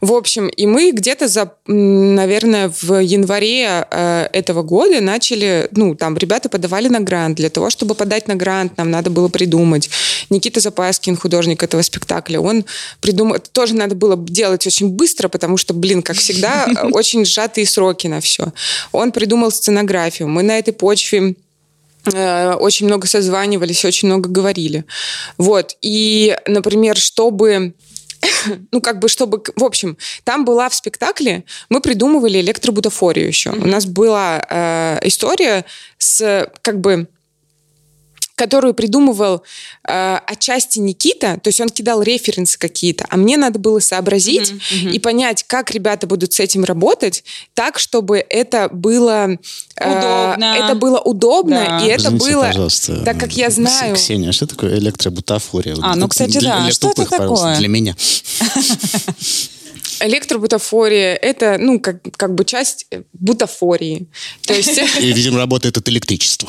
[0.00, 6.16] В общем, и мы где-то за, наверное, в январе э, этого года начали, ну, там,
[6.16, 7.36] ребята подавали на грант.
[7.36, 9.90] Для того, чтобы подать на грант, нам надо было придумать.
[10.30, 12.64] Никита Запаскин, художник этого спектакля, он
[13.00, 13.34] придумал...
[13.34, 17.66] это Тоже надо было делать очень быстро, потому что, блин, как всегда, э, очень сжатые
[17.66, 18.27] сроки на все.
[18.92, 20.28] Он придумал сценографию.
[20.28, 21.34] Мы на этой почве
[22.12, 24.84] э, очень много созванивались, очень много говорили.
[25.38, 25.76] Вот.
[25.82, 27.74] И, например, чтобы
[28.72, 29.42] ну, как бы, чтобы...
[29.56, 33.50] В общем, там была в спектакле, мы придумывали электробутафорию еще.
[33.50, 35.64] У нас была э, история
[35.98, 37.08] с, как бы,
[38.38, 39.42] которую придумывал
[39.86, 44.84] э, отчасти Никита, то есть он кидал референсы какие-то, а мне надо было сообразить mm-hmm,
[44.84, 44.92] mm-hmm.
[44.92, 47.24] и понять, как ребята будут с этим работать,
[47.54, 49.36] так, чтобы это было
[49.76, 51.84] э, удобно, это было удобно да.
[51.84, 53.04] и это Извините, было, пожалуйста.
[53.04, 53.96] так как я знаю.
[53.96, 55.76] Ксения, а что такое электробутафория?
[55.82, 56.62] А, ну, кстати, для, да.
[56.62, 57.56] Для что тупых, это такое?
[57.58, 57.96] Для меня.
[60.00, 64.06] Электробутафория– это, ну, как, как бы часть бутафории.
[64.46, 64.78] То есть...
[65.00, 66.48] И, видимо, работает от электричества.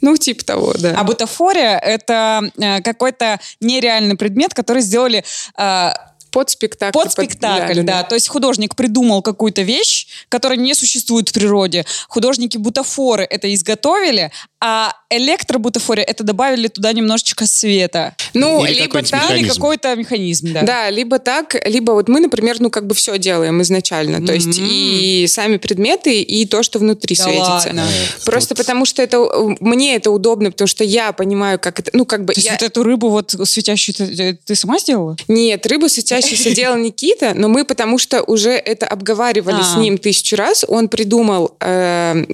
[0.00, 0.94] Ну, типа того, да.
[0.96, 5.24] А бутафория— это э, какой-то нереальный предмет, который сделали...
[5.58, 5.90] Э,
[6.30, 6.92] под спектакль.
[6.92, 8.02] Под спектакль, да, да.
[8.02, 11.86] То есть художник придумал какую-то вещь, которая не существует в природе.
[12.08, 14.30] Художники-бутафоры это изготовили,
[14.60, 18.14] а электробутафория это добавили туда немножечко света.
[18.34, 19.34] Ну, Или либо так, механизм.
[19.44, 20.62] Или какой-то механизм, да.
[20.62, 24.24] Да, либо так, либо вот мы, например, ну как бы все делаем изначально.
[24.26, 27.50] То есть и сами предметы, и то, что внутри Да светится.
[27.68, 27.86] ладно.
[28.24, 28.58] Просто Вот.
[28.58, 29.18] потому что это
[29.60, 32.52] мне это удобно, потому что я понимаю, как это, ну как бы То есть я
[32.52, 35.16] вот эту рыбу вот светящую ты, ты сама сделала?
[35.28, 39.78] нет, рыбу светящуюся делал Никита, но мы потому что уже это обговаривали с А.
[39.78, 40.64] ним тысячу раз.
[40.68, 42.24] Он придумал э,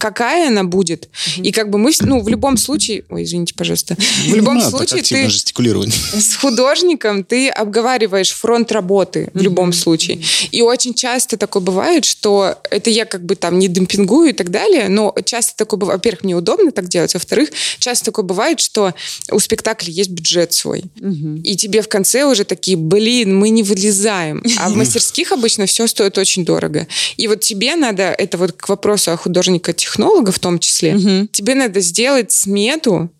[0.00, 1.10] какая она будет.
[1.36, 3.04] И как бы мы, ну, в любом случае...
[3.10, 3.96] Ой, извините, пожалуйста.
[4.26, 10.22] В любом Ну, случае ты с художником ты обговариваешь фронт работы в любом случае.
[10.50, 14.50] И очень часто такое бывает, что это я как бы там не демпингую и так
[14.50, 18.94] далее, но часто такое бывает, во-первых, мне удобно так делать, во-вторых, часто такое бывает, что
[19.30, 20.84] у спектакля есть бюджет свой.
[21.44, 24.42] И тебе в конце уже такие, блин, мы не вылезаем.
[24.58, 26.86] А в мастерских обычно все стоит очень дорого.
[27.18, 29.16] И вот тебе надо, это вот к вопросу о
[29.90, 33.10] художника-технолога в том числе, тебе надо сделать смету,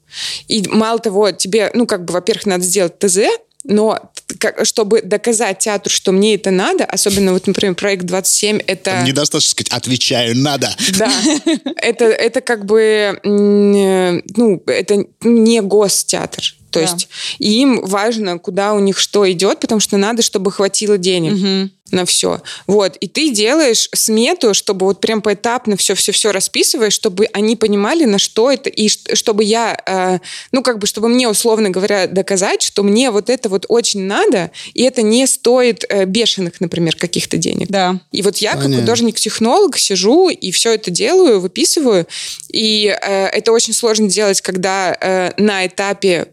[0.49, 3.19] и мало того, тебе, ну, как бы, во-первых, надо сделать ТЗ,
[3.63, 9.03] но как- чтобы доказать театру, что мне это надо, особенно вот, например, проект 27, это...
[9.07, 10.71] Недостаточно сказать «отвечаю, надо».
[10.99, 11.13] Да,
[11.77, 16.55] это, это как бы, э, ну, это не гостеатр.
[16.71, 16.87] То Да.
[16.87, 22.05] есть им важно, куда у них что идет, потому что надо, чтобы хватило денег на
[22.05, 22.41] все.
[22.69, 22.97] Вот.
[22.99, 28.49] И ты делаешь смету, чтобы вот прям поэтапно все-все-все расписываешь, чтобы они понимали, на что
[28.49, 30.19] это, и чтобы я, э,
[30.53, 34.53] ну, как бы, чтобы мне, условно говоря, доказать, что мне вот это вот очень надо,
[34.73, 37.67] и это не стоит э, бешеных, например, каких-то денег.
[37.69, 37.99] Да.
[38.13, 38.83] И вот я, как Понятно.
[38.83, 42.07] художник-технолог, сижу и все это делаю, выписываю.
[42.53, 46.29] И э, это очень сложно делать, когда э, на этапе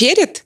[0.00, 0.44] перед,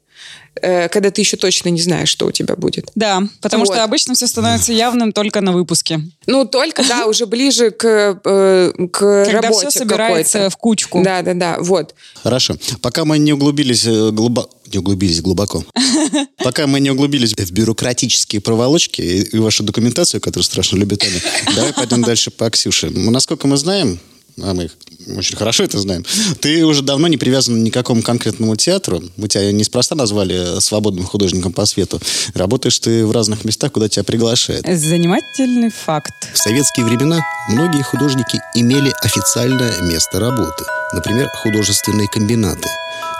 [0.60, 2.90] э, когда ты еще точно не знаешь, что у тебя будет.
[2.96, 3.74] Да, потому Вот.
[3.74, 6.00] что обычно все становится явным только на выпуске.
[6.26, 7.84] Ну, только, да, уже ближе к,
[8.24, 11.02] э, к Когда работе все собирается в кучку.
[11.04, 11.94] Да, да, да, вот.
[12.22, 12.56] Хорошо.
[12.82, 14.50] Пока мы не углубились глубоко...
[14.72, 15.62] Не углубились глубоко.
[16.38, 21.20] Пока мы не углубились в бюрократические проволочки и вашу документацию, которую страшно любит Аня,
[21.54, 22.90] давай пойдем дальше по Ксюше.
[22.90, 24.00] Насколько мы знаем,
[24.42, 24.70] а мы
[25.16, 26.04] очень хорошо это знаем,
[26.40, 29.02] ты уже давно не привязан ни к какому конкретному театру.
[29.16, 32.00] Мы тебя неспроста назвали свободным художником по свету.
[32.34, 34.66] Работаешь ты в разных местах, куда тебя приглашают.
[34.66, 36.12] Занимательный факт.
[36.32, 42.68] В советские времена многие художники имели официальное место работы, например, художественные комбинаты.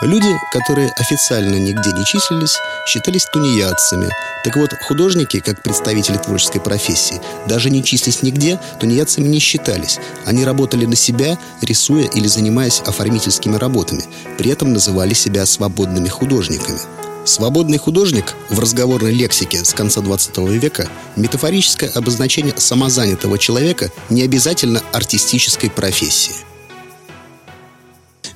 [0.02, 4.10] Люди, которые официально нигде не числились, считались тунеядцами.
[4.44, 9.98] Так вот, художники, как представители творческой профессии, даже не числись нигде, тунеядцами не считались.
[10.26, 14.04] Они работали на себя, рисуя или занимаясь оформительскими работами.
[14.36, 16.78] При этом называли себя свободными художниками.
[17.24, 24.82] Свободный художник в разговорной лексике с конца 20 века– метафорическое обозначение самозанятого человека, не обязательно
[24.92, 26.34] артистической профессии.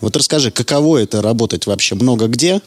[0.00, 2.60] Вот расскажи, каково это работать вообще много где,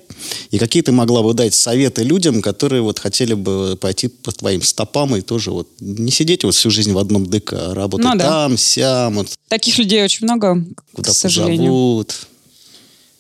[0.50, 4.62] и какие ты могла бы дать советы людям, которые вот хотели бы пойти по твоим
[4.62, 8.18] стопам и тоже вот не сидеть вот всю жизнь в одном ДК, а работать Ну
[8.18, 8.26] да.
[8.28, 10.64] там, сям, вот, Таких людей очень много,
[10.94, 11.72] куда к сожалению.
[11.72, 12.16] позовут.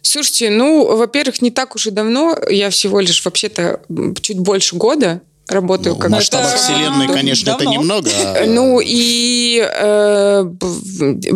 [0.02, 3.82] Слушайте, ну, во-первых, не так уж и давно, я всего лишь вообще-то
[4.22, 7.14] чуть больше года работаю Ну, как в масштабах это вселенной, давно.
[7.14, 8.10] конечно, это немного.
[8.26, 10.46] а- Ну и э,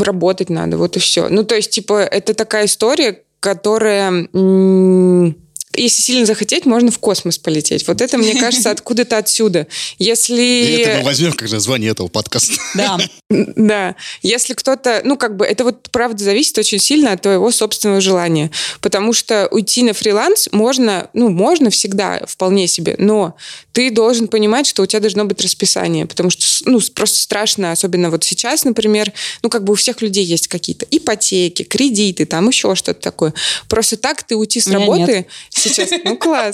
[0.02, 1.28] работать надо, вот и все.
[1.30, 5.36] Ну то есть типа это такая история, которая м,
[5.78, 7.88] если сильно захотеть, можно в космос полететь.
[7.88, 9.68] Вот это, мне кажется, откуда-то отсюда.
[9.98, 10.82] И Если...
[10.82, 12.54] это мы возьмем как название этого подкаста.
[12.76, 12.98] Да.
[13.30, 18.00] Да, если кто-то, ну как бы, это вот правда зависит очень сильно от твоего собственного
[18.00, 23.36] желания, потому что уйти на фриланс можно, ну можно всегда, вполне себе, но
[23.72, 28.12] ты должен понимать, что у тебя должно быть расписание, потому что, ну просто страшно, особенно
[28.12, 29.12] вот сейчас, например,
[29.42, 33.34] ну как бы у всех людей есть какие-то ипотеки, кредиты, там еще что-то такое.
[33.68, 35.26] Просто так ты уйти с работы
[35.70, 36.54] сейчас, ну класс.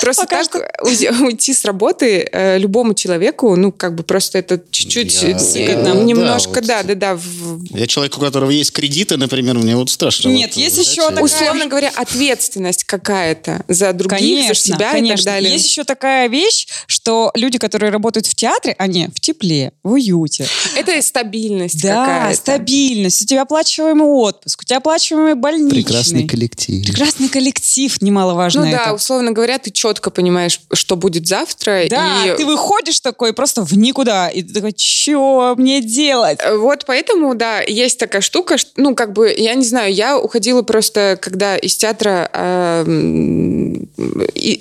[0.00, 4.60] Просто Пока так уйти- уйти с работы э, любому человеку, ну, как бы просто это
[4.70, 6.66] чуть-чуть, Я- да, немножко, вот.
[6.66, 7.14] да, да, да.
[7.16, 10.28] в- Я человек, у которого есть кредиты, например, мне вот страшно.
[10.28, 14.90] Нет, вот есть взять еще такая- Условно говоря, ответственность какая-то за других, Конечно, за себя
[14.92, 15.14] конечно.
[15.14, 15.52] и так далее.
[15.52, 20.46] Есть еще такая вещь, что люди, которые работают в театре, они в тепле, в уюте.
[20.76, 22.36] Это и стабильность Да, какая-то.
[22.36, 23.22] стабильность.
[23.22, 25.82] У тебя оплачиваемый отпуск, у тебя оплачиваемый больничный.
[25.82, 26.84] Прекрасный коллектив.
[26.86, 28.92] Прекрасный коллектив, немаловажно Ну да, это.
[28.94, 31.84] условно говоря, ты четко понимаешь, что будет завтра.
[31.88, 36.38] Да, и ты выходишь такой просто в никуда, и ты такой, что мне делать?
[36.42, 40.62] Э, Вот поэтому, да, есть такая штука, ну, как бы, я не знаю, я уходила
[40.62, 43.74] просто, когда из театра э,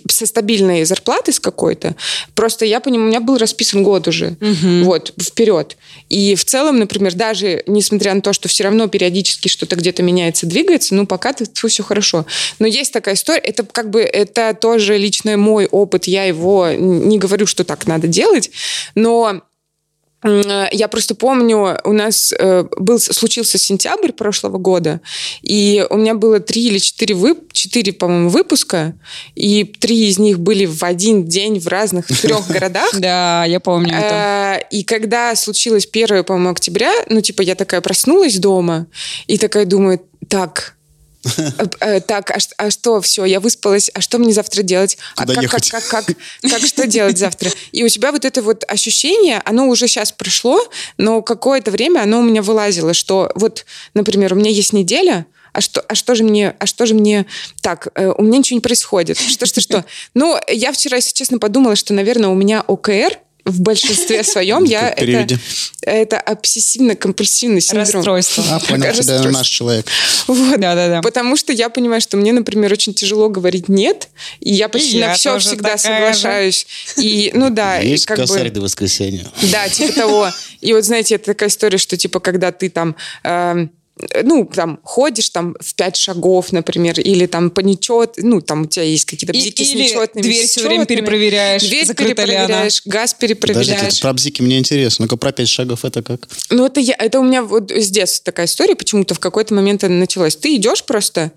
[0.10, 1.96] со стабильной зарплатой с какой-то,
[2.36, 4.36] просто я понимаю, у меня был расписан год уже,
[4.84, 5.78] вот, вперед.
[6.10, 10.46] И в целом, например, даже несмотря на то, что все равно периодически что-то где-то меняется,
[10.46, 11.34] двигается, ну, пока
[11.68, 12.26] все хорошо.
[12.60, 17.20] Но есть такая история, это как бы, это тоже лично мой опыт, я его не
[17.20, 18.52] говорю, что так надо делать,
[18.96, 19.42] но
[20.24, 25.00] Я просто помню, у нас э, был, случился сентябрь прошлого года,
[25.44, 28.96] и у меня было три или четыре, вып, четыре, по-моему, выпуска,
[29.36, 32.90] и три из них были в один день в разных трех городах.
[33.00, 34.60] Да, я помню это.
[34.60, 38.88] Э, И когда случилось 1, по-моему, октября, ну, типа, я такая проснулась дома
[39.28, 40.77] и такая думаю, так,
[42.08, 44.98] так, а, а что, все, я выспалась, а что мне завтра делать?
[45.16, 45.70] А Куда как, ехать?
[45.70, 46.18] как, как, как,
[46.52, 47.52] как что делать завтра?
[47.72, 50.60] И у тебя вот это вот ощущение, оно уже сейчас прошло,
[50.98, 55.62] но какое-то время оно у меня вылазило, что вот, например, у меня есть неделя, а
[55.62, 57.26] что, а что же мне, а что же мне
[57.62, 59.86] так, э, у меня ничего не происходит, что, что, что.
[60.14, 64.90] Ну, я вчера, если честно, подумала, что, наверное, у меня ОКР в большинстве своем, я
[64.90, 65.40] это,
[65.82, 67.86] это обсессивно-компульсивный синдром.
[67.94, 68.44] Расстройство.
[68.52, 69.30] А, понял, ты, да, Расстройство.
[69.32, 69.86] наш человек.
[70.28, 70.60] Вот.
[70.60, 71.02] Да-да-да.
[71.02, 75.10] Потому что я понимаю, что мне, например, очень тяжело говорить нет, и я почти я
[75.10, 76.20] на все тоже всегда такая же.
[76.20, 76.68] соглашаюсь.
[76.98, 78.56] И, ну да, и Есть как косарь бы...
[78.56, 79.26] до воскресенья.
[79.52, 80.30] Да, типа того.
[80.62, 82.96] И вот, знаете, это такая история, что, типа, когда ты там...
[83.24, 83.72] эм,
[84.24, 88.66] ну, там, ходишь там в пять шагов, например, или там по нечет, ну, там у
[88.66, 90.24] тебя есть какие-то И- бзики с или нечетными.
[90.24, 92.46] дверь с всё время перепроверяешь, Дверь закрыта ли она.
[92.48, 93.94] перепроверяешь, газ Подождите, перепроверяешь.
[93.94, 95.04] это про бзики мне интересно.
[95.06, 96.28] Ну-ка, про пять шагов это как?
[96.50, 99.84] Ну, это, я, это у меня вот с детства такая история, почему-то в какой-то момент
[99.84, 100.36] она началась.
[100.36, 101.32] Ты идешь просто,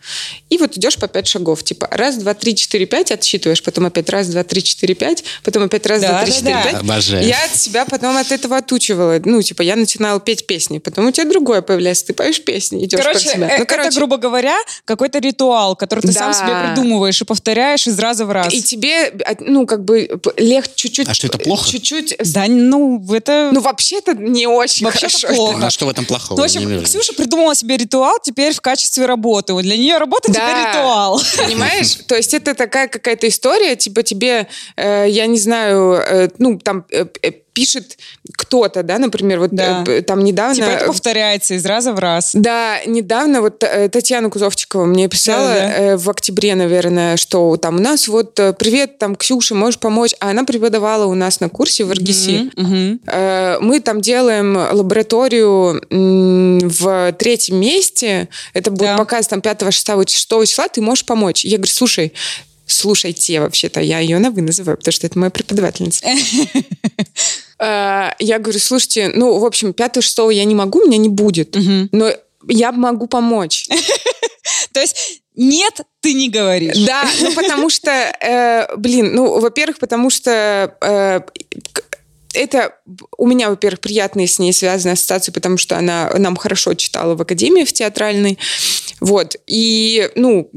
[0.48, 1.62] и вот идешь по пять шагов.
[1.64, 5.64] Типа раз, два, три, четыре, пять отсчитываешь, потом опять раз, два, три, четыре, пять, потом
[5.64, 6.62] опять раз, два, Да, три, да, четыре, да.
[6.62, 6.80] пять.
[6.80, 7.26] Обожаю.
[7.26, 9.20] Я от себя потом от этого отучивала.
[9.24, 13.00] Ну, типа, я начинала петь песни, потом у тебя другое появляется, ты поешь песни, идешь
[13.00, 13.48] Короче, себя.
[13.48, 16.38] э, Ну, это, грубо говоря, какой-то ритуал, который ты сам Да.
[16.38, 18.52] себе придумываешь и повторяешь из раза в раз.
[18.52, 21.08] и тебе, от- ну, как бы, легче чуть-чуть...
[21.08, 21.68] А что, это плохо?
[21.70, 22.16] Чуть-чуть...
[22.32, 23.50] Да, ну, это...
[23.52, 25.34] Ну, вообще-то не очень Вообще-то хорошо.
[25.34, 25.58] плохо.
[25.58, 26.36] Ну, а что в этом плохого?
[26.38, 26.82] Ну, в общем, Не.
[26.84, 29.52] Ксюша придумала себе ритуал теперь в качестве работы.
[29.52, 30.40] Вот для нее работа Да.
[30.40, 31.20] теперь ритуал.
[31.44, 31.94] Понимаешь?
[32.06, 36.84] То есть это такая какая-то история, типа тебе, э, я не знаю, э, ну, там
[36.90, 37.98] э, э, пишет
[38.36, 39.84] кто-то, да, например, вот Да.
[39.86, 40.54] э, там недавно...
[40.54, 42.30] Типа это повторяется из раза в раз.
[42.34, 45.76] Да, недавно вот э, Татьяна Кузовчикова мне писала Да-да.
[45.76, 50.14] э, в октябре, наверное, что там у нас вот э, привет, там Ксюша, можешь помочь?
[50.20, 52.50] А она преподавала у нас на курсе в РГСИ.
[52.56, 53.00] Мгм, мгм.
[53.06, 58.28] Э, Мы там делаем лабораторию в третьем месте.
[58.54, 58.96] Это будет Да.
[58.96, 60.68] показ там 5-6 числа.
[60.68, 61.44] Ты можешь помочь?
[61.44, 62.12] Я говорю, слушай,
[62.66, 66.06] слушайте, вообще-то я ее на вы называю, потому что это моя преподавательница.
[67.60, 71.88] Э, Я говорю, слушайте, ну, в общем, 5-6 я не могу, меня не будет, Мгм.
[71.92, 72.10] но
[72.48, 73.68] я могу помочь.
[74.72, 76.76] То есть нет, ты не говоришь.
[76.86, 81.20] Да, ну потому что, э, блин, ну, во-первых, потому что э,
[82.32, 82.74] это
[83.16, 87.22] у меня, во-первых, приятные с ней связанные ассоциации, потому что она нам хорошо читала в
[87.22, 88.38] академии в театральной.
[89.00, 89.36] Вот.
[89.46, 90.50] И, ну,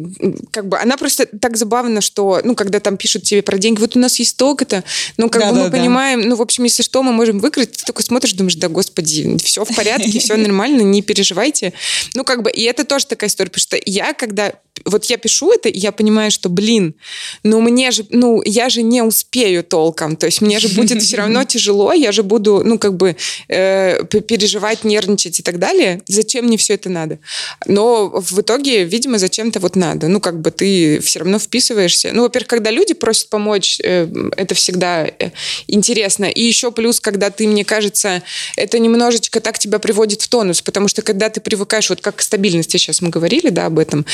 [0.52, 3.96] как бы она просто так забавно, что, ну, когда там пишут тебе про деньги, вот
[3.96, 4.84] у нас есть столько-то,
[5.18, 5.78] ну, как бы мы Да-да-да.
[5.78, 9.38] понимаем, ну, в общем, если что, мы можем выиграть, ты такой смотришь, думаешь, да, господи,
[9.44, 11.74] все в порядке, все нормально, не переживайте.
[12.14, 14.54] Ну, как бы, и это тоже такая история, потому что я, когда
[14.86, 16.96] вот я пишу это, и я понимаю, что, блин,
[17.44, 21.18] ну мне же, ну я же не успею толком, то есть мне же будет все
[21.18, 23.16] равно тяжело, я же буду, ну как бы
[23.48, 26.02] э, переживать, нервничать и так далее.
[26.08, 27.20] Зачем мне все это надо?
[27.68, 30.08] Но в итоге, видимо, зачем-то вот надо.
[30.08, 32.12] Ну как бы ты все равно вписываешься.
[32.14, 34.08] Ну, во-первых, когда люди просят помочь, э,
[34.38, 35.32] это всегда э,
[35.68, 36.26] интересно.
[36.26, 38.24] И еще плюс, когда ты, мне кажется,
[38.56, 42.22] это немножечко так тебя приводит в тонус, потому что когда ты привыкаешь, вот как к
[42.22, 44.06] стабильности сейчас мы говорили, да, об этом,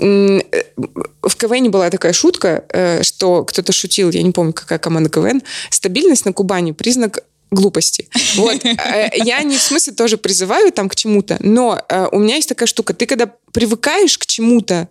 [0.00, 5.42] в КВН была такая шутка, э, что кто-то шутил, я не помню, какая команда КВН,
[5.70, 8.08] стабильность на Кубани признак глупости.
[8.36, 8.60] Вот.
[8.90, 12.48] Э, я не в смысле тоже призываю там к чему-то, но э, у меня есть
[12.48, 12.94] такая штука.
[12.94, 14.88] Ты когда привыкаешь к чему-то,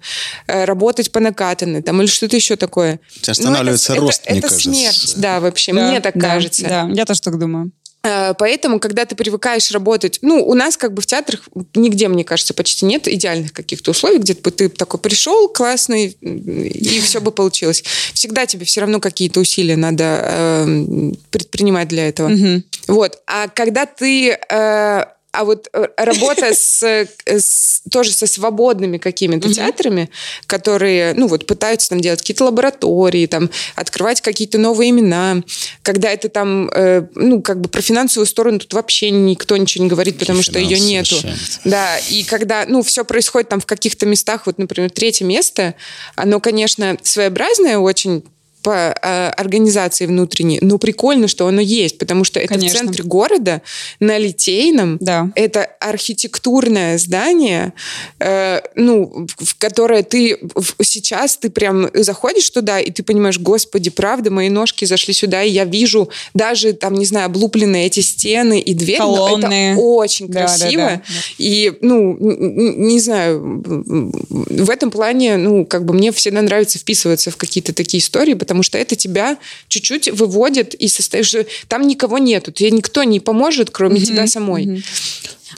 [0.47, 2.99] э, работать по накатанной там, или что-то еще такое.
[3.21, 4.69] Тебя останавливается ну, это, рост, это, мне это кажется.
[4.69, 5.73] смерть, да, вообще.
[5.73, 6.67] Да, Мне так да, кажется.
[6.67, 7.71] Да, я тоже так думаю.
[8.03, 12.23] Э, Поэтому, когда ты привыкаешь работать, ну, у нас как бы в театрах нигде, мне
[12.23, 17.31] кажется, почти нет идеальных каких-то условий, где бы ты такой пришел классный, и все бы
[17.31, 17.83] получилось.
[18.13, 22.29] Всегда тебе все равно какие-то усилия надо э, предпринимать для этого.
[22.29, 22.63] Мгм.
[22.87, 23.21] Вот.
[23.27, 24.37] А когда ты...
[24.49, 30.09] э, а вот э, работа с, э, с- тоже со свободными какими-то театрами,
[30.47, 35.43] которые, ну вот, пытаются там делать какие-то лаборатории, там, открывать какие-то новые имена,
[35.81, 39.89] когда это там, э, ну, как бы про финансовую сторону тут вообще никто ничего не
[39.89, 41.15] говорит, потому что ее нету.
[41.15, 41.35] вообще.
[41.65, 45.75] Да, и когда, ну, все происходит там в каких-то местах, вот, например, третье место,
[46.15, 48.23] оно, конечно, своеобразное очень
[48.61, 52.77] по э, организации внутренней, но прикольно, что оно есть, потому что это Конечно.
[52.77, 53.61] в центре города,
[53.99, 55.31] на Литейном, Да.
[55.35, 57.73] это архитектурное здание,
[58.19, 63.89] э, ну, в которое ты в- сейчас ты прям заходишь туда, и ты понимаешь, господи,
[63.89, 68.59] правда, мои ножки зашли сюда, и я вижу даже, там, не знаю, облупленные эти стены
[68.59, 68.99] и двери.
[68.99, 69.71] но Колонны.
[69.73, 70.83] Это очень Да, да, красиво.
[70.83, 71.01] да.
[71.37, 77.37] И, ну, не знаю, в этом плане, ну, как бы мне всегда нравится вписываться в
[77.37, 79.37] какие-то такие истории, потому что это тебя
[79.67, 81.35] чуть-чуть выводит и состоишь...
[81.67, 84.83] Там никого нету, тебе никто не поможет, кроме тебя самой.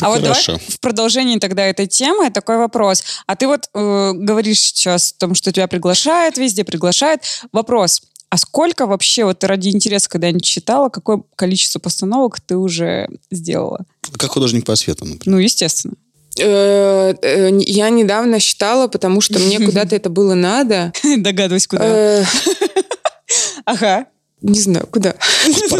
[0.01, 0.59] А вот давай Хорошо.
[0.67, 3.03] в продолжении тогда этой темы такой вопрос.
[3.27, 7.21] А ты вот э, говоришь сейчас о том, что тебя приглашают, везде приглашают.
[7.53, 8.01] Вопрос.
[8.29, 13.85] А сколько вообще, вот ты ради интереса когда-нибудь считала, какое количество постановок ты уже сделала?
[14.17, 15.37] Как художник по свету, например.
[15.37, 15.95] Ну, естественно.
[16.39, 20.93] Э, э, Я недавно считала, потому что мне куда-то это было надо.
[21.17, 21.85] Догадываюсь, куда.
[21.85, 22.23] Э,
[23.65, 24.05] Ага.
[24.41, 25.15] Не знаю, куда.
[25.69, 25.75] В.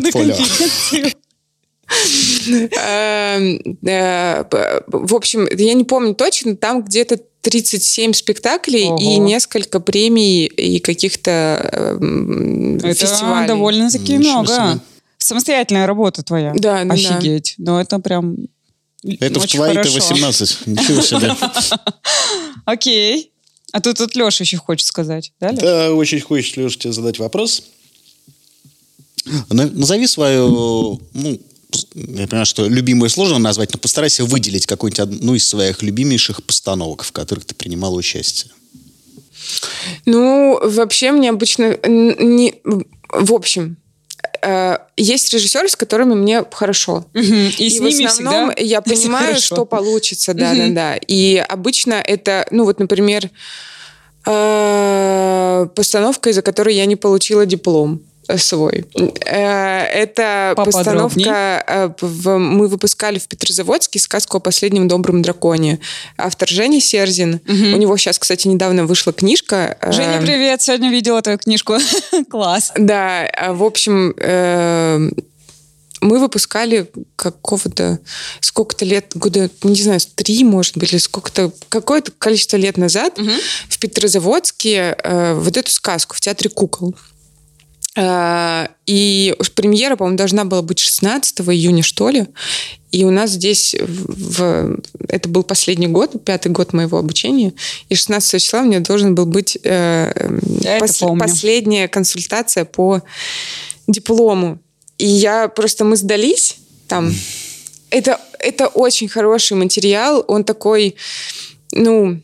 [2.78, 4.44] Эм, э,
[4.88, 8.98] В общем, я не помню точно, там где-то 37 спектаклей Ого.
[8.98, 12.00] и несколько премий и каких-то
[12.84, 13.48] Это фестивалей.
[13.48, 14.80] довольно-таки много.
[15.18, 16.54] Самостоятельная работа твоя.
[16.56, 16.94] Да, да, да.
[16.94, 17.56] Офигеть.
[17.58, 18.38] Ну, это прям
[19.04, 19.96] Это в очень твои-то хорошо.
[20.00, 20.68] 18.
[20.68, 21.36] Ничего себе.
[22.66, 23.32] Окей.
[23.74, 25.32] А тут, тут Леша еще хочет сказать.
[25.40, 25.60] Да, Лёш?
[25.62, 27.64] Да, очень хочет, Леша, тебе задать вопрос.
[29.50, 31.40] На- Назови свою, ну,
[31.96, 37.04] я понимаю, что любимую сложно назвать, но постарайся выделить какую-нибудь одну из своих любимейших постановок,
[37.04, 38.52] в которых ты принимала участие.
[40.06, 42.56] Ну, вообще мне обычно не...
[43.10, 43.78] В общем,
[44.42, 47.06] э, есть режиссеры, с которыми мне хорошо.
[47.14, 47.52] Мгм.
[47.58, 50.96] И, с в основном я понимаю, что получится, да, да, да.
[50.96, 53.30] И обычно это, ну вот, например,
[54.26, 58.02] э, постановка, из-за которой я не получила диплом
[58.38, 58.86] свой.
[59.26, 62.06] Э, Это постановка, э,
[62.38, 65.80] мы выпускали в Петрозаводске сказку о последнем добром драконе.
[66.18, 67.42] Автор Женя Серзин.
[67.48, 69.78] У него сейчас, кстати, недавно вышла книжка.
[69.82, 70.62] э, Женя, привет.
[70.62, 71.78] Сегодня видела твою книжку.
[72.30, 72.72] Класс.
[72.76, 74.14] да, в общем,
[76.02, 78.00] мы выпускали какого-то
[78.40, 83.18] сколько-то лет, года, не знаю, три, может быть, или сколько-то, какое-то количество лет назад
[83.70, 86.96] в Петрозаводске э, вот эту сказку в театре кукол.
[87.96, 92.26] Э, И премьера, по-моему, должна была быть 16 июня, что ли.
[92.92, 94.78] И у нас здесь, в,
[95.08, 97.54] это был последний год, пятый год моего обучения,
[97.90, 100.12] и 16 числа у меня должен был быть э,
[100.64, 101.20] это пос- помню.
[101.20, 103.02] последняя консультация по
[103.88, 104.60] диплому.
[104.98, 107.14] И я просто, мы сдались там.
[107.90, 110.96] Это, это очень хороший материал, он такой,
[111.72, 112.22] ну,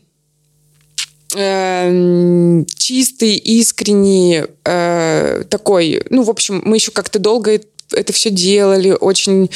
[1.34, 7.60] эм, чистый, искренний, э, такой, ну, в общем, мы еще как-то долго э-
[7.92, 9.50] это все делали, очень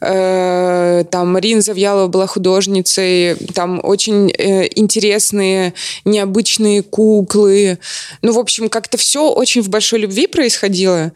[0.00, 5.72] э, там Марина Завьялова была художницей, там очень э, интересные,
[6.04, 7.78] необычные куклы.
[8.22, 11.12] Ну, в общем, как-то все очень в большой любви происходило.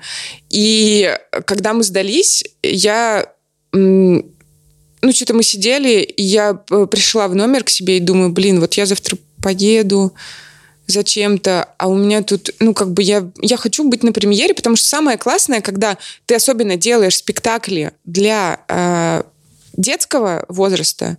[0.48, 3.26] И когда мы сдались, я
[5.04, 8.58] ну, что-то мы сидели, и я э, пришла в номер к себе и думаю, блин,
[8.60, 10.14] вот я завтра поеду
[10.86, 14.76] зачем-то, а у меня тут, ну, как бы я, я хочу быть на премьере, потому
[14.76, 19.22] что самое классное, когда ты особенно делаешь спектакли для э,
[19.76, 21.16] детского возраста,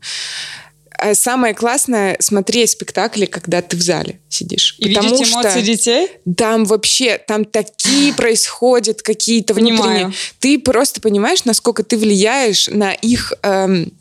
[0.99, 4.75] э, самое классное смотреть спектакли, когда ты в зале сидишь.
[4.79, 6.09] И Потому видеть что- эмоции детей?
[6.37, 10.11] там вообще, там такие происходят какие-то внутренние.
[10.39, 13.91] Ты просто понимаешь, насколько ты влияешь на их эм,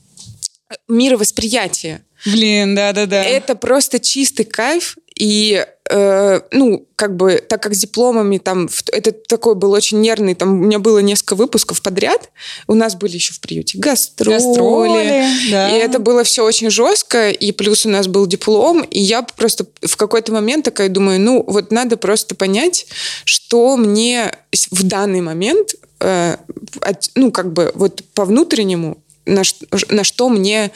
[0.89, 2.03] мировосприятие.
[2.25, 3.22] Блин, да-да-да.
[3.22, 4.97] Это просто чистый кайф.
[5.16, 10.35] И э, ну, как бы, так как с дипломами там, это такой был очень нервный,
[10.35, 12.31] там у меня было несколько выпусков подряд,
[12.66, 15.70] у нас были еще в приюте гастроли, гастроли да.
[15.70, 19.66] и это было все очень жестко, и плюс у нас был диплом, и я просто
[19.83, 22.87] в какой-то момент такая думаю, ну, вот надо просто понять,
[23.25, 24.37] что мне
[24.72, 26.37] в данный момент, э,
[26.81, 29.43] от, ну, как бы, вот по внутреннему, на,
[29.89, 30.70] на что мне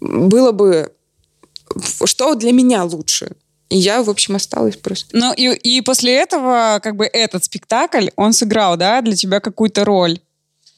[0.00, 0.92] было бы,
[2.04, 3.32] что для меня лучше.
[3.68, 5.16] И я, в общем, осталась просто.
[5.16, 9.84] Ну и, и после этого, как бы этот спектакль, он сыграл, да, для тебя какую-то
[9.84, 10.18] роль?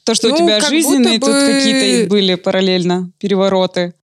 [0.03, 1.27] То, что ну, у тебя жизненные бы...
[1.27, 3.93] тут какие-то были параллельно перевороты.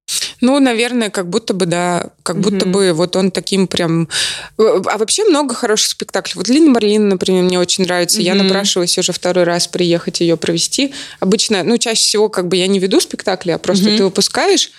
[0.40, 2.40] Ну, наверное, как будто бы, да, как mm-hmm.
[2.40, 4.08] будто бы вот он таким прям...
[4.56, 6.34] А вообще много хороших спектаклей.
[6.36, 8.20] Вот Лина Марлин, например, мне очень нравится.
[8.20, 8.24] Mm-hmm.
[8.24, 10.94] Я напрашиваюсь уже второй раз приехать ее провести.
[11.20, 13.96] Обычно, ну, чаще всего как бы я не веду спектакли, а просто mm-hmm.
[13.96, 14.70] ты выпускаешь,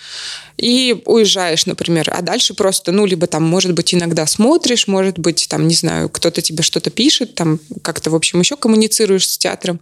[0.56, 2.12] и уезжаешь, например.
[2.14, 6.08] А дальше просто, ну, либо там, может быть, иногда смотришь, может быть, там, не знаю,
[6.08, 9.80] кто-то тебе что-то пишет, там как-то, в общем, еще коммуницируешь с театром.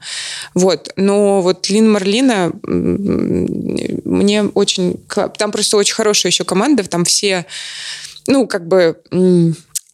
[0.55, 0.93] Вот.
[0.97, 5.01] Но вот Лин Марлина мне очень...
[5.37, 7.47] Там просто очень хорошая еще команда, там все,
[8.27, 9.01] ну, как бы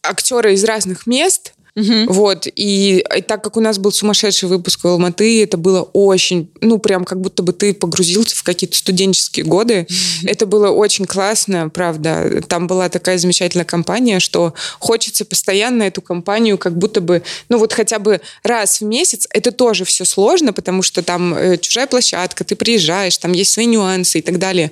[0.02, 2.12] актеры из разных мест, Угу.
[2.12, 6.48] Вот, и, и так как у нас был сумасшедший выпуск в Алматы, это было очень,
[6.60, 9.86] ну, прям как будто бы ты погрузился в какие-то студенческие годы.
[9.88, 10.28] Угу.
[10.28, 12.42] Это было очень классно, правда.
[12.46, 17.72] Там была такая замечательная компания, что хочется постоянно эту компанию как будто бы, ну, вот
[17.72, 19.26] хотя бы раз в месяц.
[19.30, 23.66] Это тоже все сложно, потому что там э, чужая площадка, ты приезжаешь, там есть свои
[23.66, 24.70] нюансы и так далее.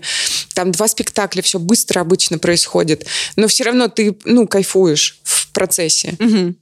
[0.54, 3.06] Там два спектакля, все быстро обычно происходит.
[3.34, 6.14] Но все равно ты, ну, кайфуешь в процессе.
[6.20, 6.54] Угу.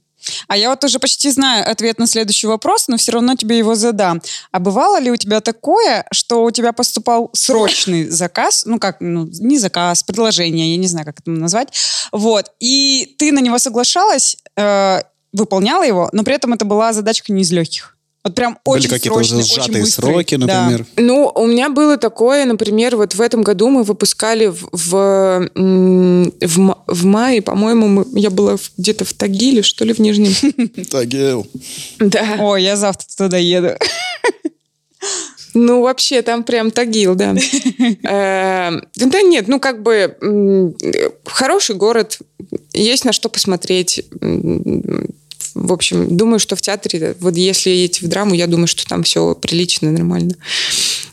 [0.47, 3.75] А я вот уже почти знаю ответ на следующий вопрос, но все равно тебе его
[3.75, 4.21] задам.
[4.51, 9.27] А бывало ли у тебя такое, что у тебя поступал срочный заказ, ну как, ну
[9.39, 11.69] не заказ, предложение, я не знаю, как это назвать,
[12.11, 15.01] вот, и ты на него соглашалась, э,
[15.33, 17.97] выполняла его, но при этом это была задачка не из легких?
[18.23, 20.85] Вот прям очень Были какие-то срочные, сжатые сроки, например.
[20.95, 21.01] Да.
[21.01, 25.49] Ну, у меня было такое, например, вот в этом году мы выпускали в, в,
[26.39, 30.33] в, в мае, по-моему, я была где-то в Тагиле, что ли, в Нижнем.
[30.91, 31.47] Тагил.
[31.99, 32.37] Да.
[32.39, 33.69] Ой, я завтра туда еду.
[35.53, 37.35] Ну, вообще, там прям Тагил, да.
[38.03, 40.75] Э, да нет, ну, как бы
[41.25, 42.19] хороший город,
[42.73, 44.05] есть на что посмотреть
[45.53, 49.03] в общем, думаю, что в театре, вот если идти в драму, я думаю, что там
[49.03, 50.35] все прилично, нормально.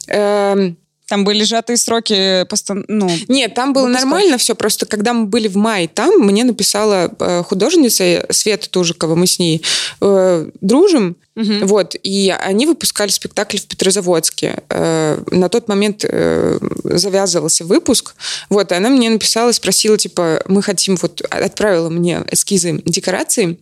[0.08, 0.76] Эм,
[1.08, 2.84] там были сжатые сроки постан...
[2.86, 4.04] ну, Нет, там было выпусков.
[4.04, 4.54] нормально все.
[4.54, 9.38] Просто когда мы были в мае там, мне написала э, художница Света Тужикова, мы с
[9.38, 9.62] ней
[10.02, 11.16] э, дружим.
[11.34, 11.66] Угу.
[11.66, 14.62] Вот, и они выпускали спектакль в Петрозаводске.
[14.68, 18.14] Э, на тот момент э, завязывался выпуск.
[18.50, 23.58] Вот, и она мне написала, спросила, типа, мы хотим, вот, отправила мне эскизы декораций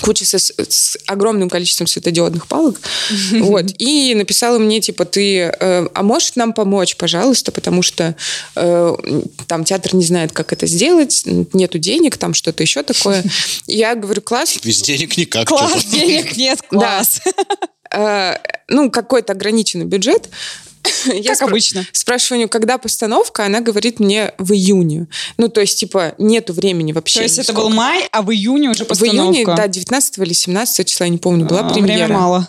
[0.00, 2.80] куча с, с огромным количеством светодиодных палок,
[3.32, 8.14] вот, и написала мне, типа, ты, э, а можешь нам помочь, пожалуйста, потому что
[8.56, 8.94] э,
[9.46, 11.22] там театр не знает, как это сделать,
[11.52, 13.24] нету денег, там что-то еще такое.
[13.66, 14.58] Я говорю, класс.
[14.62, 15.48] Без денег никак.
[15.48, 17.20] Класс, денег нет, класс.
[17.90, 18.38] Да.
[18.38, 20.28] Э, ну, какой-то ограниченный бюджет.
[21.06, 21.86] Я как спр- обычно.
[21.92, 25.06] Спрашиваю у нее, когда постановка, она говорит мне в июне.
[25.36, 27.20] Ну, то есть, типа, нету времени вообще.
[27.20, 29.32] То есть это был май, а в июне уже постановка?
[29.32, 32.06] В июне, да, 19 или 17 числа, я не помню, была а, премьера.
[32.06, 32.48] Время мало.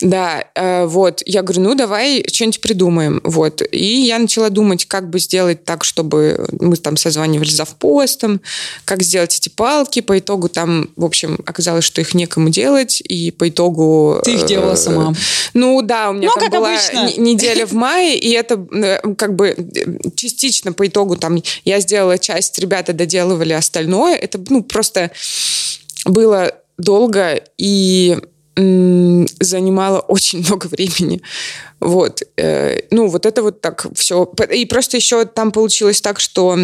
[0.00, 1.22] Да, э, вот.
[1.26, 3.20] Я говорю, ну давай что-нибудь придумаем.
[3.24, 3.62] Вот.
[3.72, 8.40] И я начала думать, как бы сделать так, чтобы мы там созванивались за впостом,
[8.84, 10.00] как сделать эти палки.
[10.00, 13.00] По итогу там, в общем, оказалось, что их некому делать.
[13.00, 14.20] И по итогу...
[14.24, 15.14] Ты их делала э, сама.
[15.54, 17.20] Ну да, у меня ну, там была обычно.
[17.20, 19.56] неделя в мае, и это э, как бы
[20.14, 24.16] частично по итогу там я сделала часть, ребята доделывали остальное.
[24.16, 25.10] Это, ну, просто
[26.04, 28.18] было долго и
[28.58, 31.22] занимало очень много времени.
[31.80, 32.22] Вот.
[32.36, 34.30] Э, ну, вот это вот так все.
[34.52, 36.58] И просто еще там получилось так, что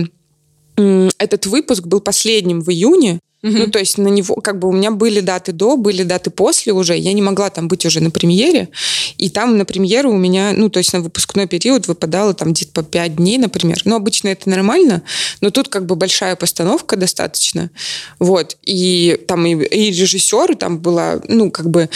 [0.77, 3.53] этот выпуск был последним в июне, Угу.
[3.53, 6.73] Ну, то есть на него, как бы у меня были даты до, были даты после
[6.73, 6.97] уже.
[6.97, 8.71] Я не могла там быть уже на премьере.
[9.19, 12.73] И там на премьеру у меня, ну, то есть на выпускной период выпадало там где-то
[12.73, 13.83] по 5 дней, например.
[13.85, 15.03] Ну, обычно это нормально,
[15.43, 17.71] но тут как бы большая постановка достаточно.
[18.19, 18.57] Вот.
[18.63, 21.91] И там и, и режиссер, там была, ну, как бы...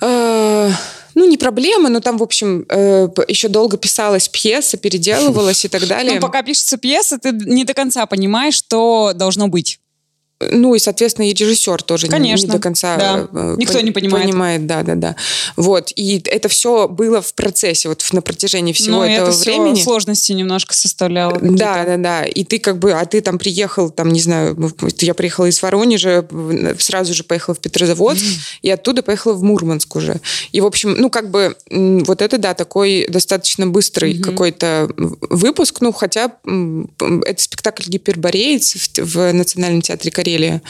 [0.00, 0.72] Э,
[1.14, 5.86] ну, не проблема, но там, в общем, э, еще долго писалась пьеса, переделывалась и так
[5.86, 6.14] далее.
[6.14, 9.78] Ну, пока пишется пьеса, ты не до конца понимаешь, что должно быть.
[10.52, 13.28] Ну и, соответственно, и режиссер тоже Конечно, не до конца да.
[13.32, 14.26] э, Никто пон- не понимает.
[14.26, 15.16] Понимает, да, да, да.
[15.56, 15.92] Вот.
[15.96, 19.80] И это все было в процессе, вот на протяжении всего Ну, этого это всё времени.
[19.82, 21.38] сложности немножко составляло.
[21.40, 22.24] Да, да, да.
[22.24, 24.56] И ты как бы, а ты там приехал, там, не знаю,
[25.00, 26.26] я приехала из Воронежа,
[26.78, 28.24] сразу же поехала в Петрозаводск,
[28.62, 30.20] и оттуда поехала в Мурманск уже.
[30.52, 35.92] И, в общем, ну, как бы, вот это, да, такой достаточно быстрый какой-то выпуск, ну,
[35.92, 36.32] хотя
[37.26, 40.62] это спектакль «Гипербореец» в, в Национальном театре Карелия.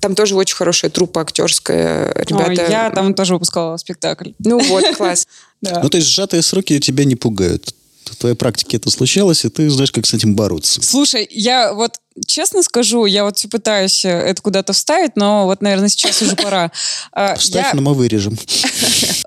[0.00, 2.12] Там тоже очень хорошая труппа актерская.
[2.14, 2.70] Ой, Ребята...
[2.70, 4.30] я там тоже выпускала спектакль.
[4.38, 5.26] Ну вот, класс.
[5.60, 7.74] Ну, то есть сжатые сроки тебя не пугают.
[8.04, 10.82] В твоей практике это случалось, и ты знаешь, как с этим бороться.
[10.82, 11.94] Слушай, я вот
[12.26, 16.36] честно скажу, я вот все пытаюсь э, это куда-то вставить, но вот, наверное, сейчас уже
[16.36, 16.70] пора.
[17.12, 18.36] А, Вставь, я- но мы вырежем.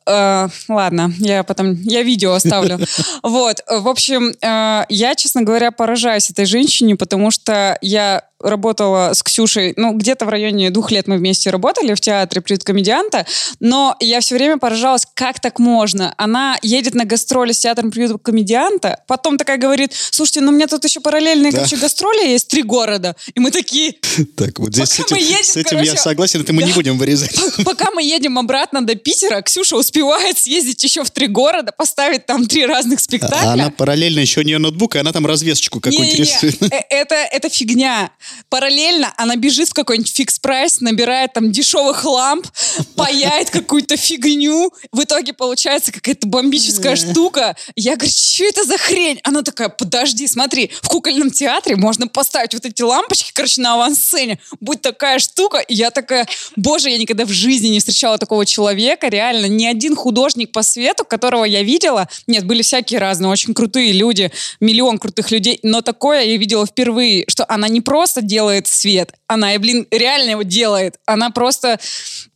[0.10, 2.80] Э, ладно, я потом, я видео оставлю.
[3.24, 9.24] Вот, э, в общем, я, честно говоря, поражаюсь этой женщине, потому что я работала с
[9.24, 13.26] Ксюшей, ну, где-то в районе двух лет мы вместе работали в театре приют-комедианта,
[13.60, 16.14] но я все время поражалась, как так можно.
[16.18, 20.84] Она едет на гастроли с театром приют-комедианта, потом такая говорит, слушайте, ну, у меня тут
[20.84, 21.58] еще параллельные, Да.
[21.60, 23.16] короче, гастроли есть, три города.
[23.36, 23.96] И мы такие,
[24.38, 26.76] Так, вот здесь с этим, едем, с этим я короче, согласен, это мы не да.
[26.76, 27.32] будем вырезать.
[27.66, 32.48] Пока мы едем обратно до Питера, Ксюша успевает съездить еще в три города, поставить там
[32.48, 33.38] три разных спектакля.
[33.50, 36.74] А она параллельно еще у нее ноутбук, и она там развесочку какую-нибудь Не-не-не, рисует.
[36.74, 38.12] э, Это, это фигня.
[38.50, 42.48] Параллельно она бежит в какой-нибудь Fix Price, набирает там дешевых ламп,
[42.96, 44.72] паяет какую-то фигню.
[44.92, 47.56] В итоге получается какая-то бомбическая штука.
[47.76, 49.20] Я говорю, что это за хрень?
[49.24, 54.40] Она такая, подожди, смотри, в кукольном театре можно поставить вот эти лампочки, короче, на авансцене.
[54.60, 55.60] Будет такая штука.
[55.60, 59.08] И я такая, боже, я никогда в жизни не встречала такого человека.
[59.08, 63.94] Реально, ни один художник по свету, которого я видела, нет, были всякие разные, очень крутые
[63.94, 69.14] люди, миллион крутых людей, но такое я видела впервые, что она не просто делает свет,
[69.28, 71.00] она, и, блин, реально его делает.
[71.06, 71.80] Она просто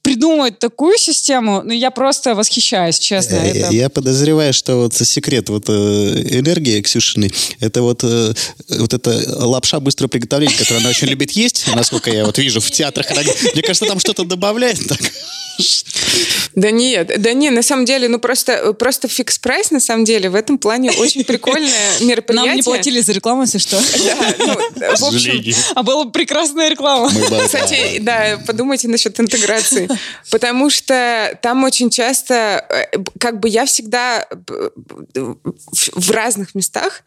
[0.01, 3.35] придумывает такую систему, ну, я просто восхищаюсь, честно.
[3.35, 8.33] Э, это- Я подозреваю, что вот секрет вот э, энергии Ксюшиной, это вот, э,
[8.69, 9.11] вот эта
[9.45, 13.07] лапша быстрого приготовления, которую она очень любит есть, насколько я вот вижу в театрах.
[13.53, 14.79] Мне кажется, там что-то добавляет.
[14.87, 14.99] Так.
[16.55, 20.29] Да нет, да не, на самом деле, ну просто, просто фикс прайс, на самом деле,
[20.29, 21.69] в этом плане очень прикольное
[22.01, 22.45] мероприятие.
[22.47, 23.79] Нам не платили за рекламу, если что.
[24.01, 25.43] Да, ну, в общем.
[25.75, 27.11] А была бы прекрасная реклама.
[27.45, 29.87] Кстати, да, подумайте насчет интеграции.
[30.31, 34.27] Потому что там очень часто, э, как бы я всегда
[35.93, 37.03] в разных местах,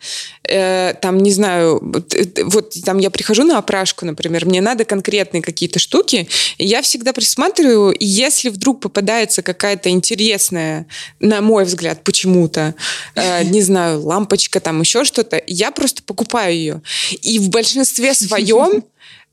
[0.48, 4.84] э, там, не знаю, вот, э, вот там я прихожу на опрашку, например, мне надо
[4.84, 6.28] конкретные какие-то штуки,
[6.58, 10.86] и я всегда присматриваю, и если вдруг попадается какая-то интересная,
[11.20, 12.74] на мой взгляд, почему-то,
[13.44, 16.82] не знаю, лампочка, там еще что-то, я просто покупаю ее.
[17.22, 18.84] И в большинстве своем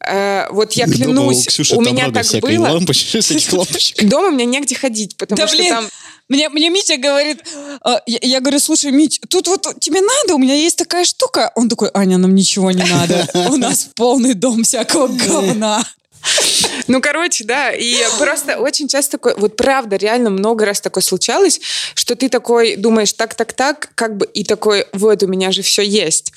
[0.08, 2.70] Э, вот я Дома клянусь, у Ксюши у меня так было.
[3.54, 4.04] лампочек.
[4.10, 5.88] Дома мне негде ходить, потому Да что блин, там...
[6.28, 7.44] мне, мне Митя говорит,
[7.86, 11.52] э, я, я говорю, слушай, Мить, тут вот тебе надо, у меня есть такая штука.
[11.56, 13.28] Он такой, Аня, нам ничего не надо.
[13.50, 15.84] У нас полный дом всякого говна.
[16.88, 21.60] Ну, короче, да, и просто очень часто такое, вот правда, реально много раз такое случалось,
[21.96, 25.62] что ты такой думаешь, так, так, так, как бы, и такой, вот, у меня же
[25.62, 26.32] все есть.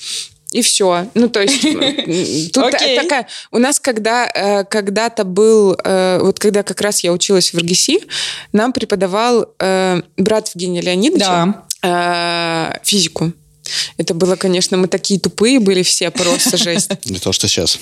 [0.55, 1.07] И все.
[1.15, 1.61] Ну, то есть,
[2.53, 2.97] тут Окей.
[2.97, 3.27] такая...
[3.51, 5.75] У нас, когда э, когда-то был...
[5.83, 7.99] э, Вот когда как раз я училась в РГСИ,
[8.53, 13.33] нам преподавал э, брат Евгения Леонидовича э, физику.
[13.97, 16.89] Это было, конечно, мы такие тупые были все, просто жесть.
[17.05, 17.77] Не то, что сейчас.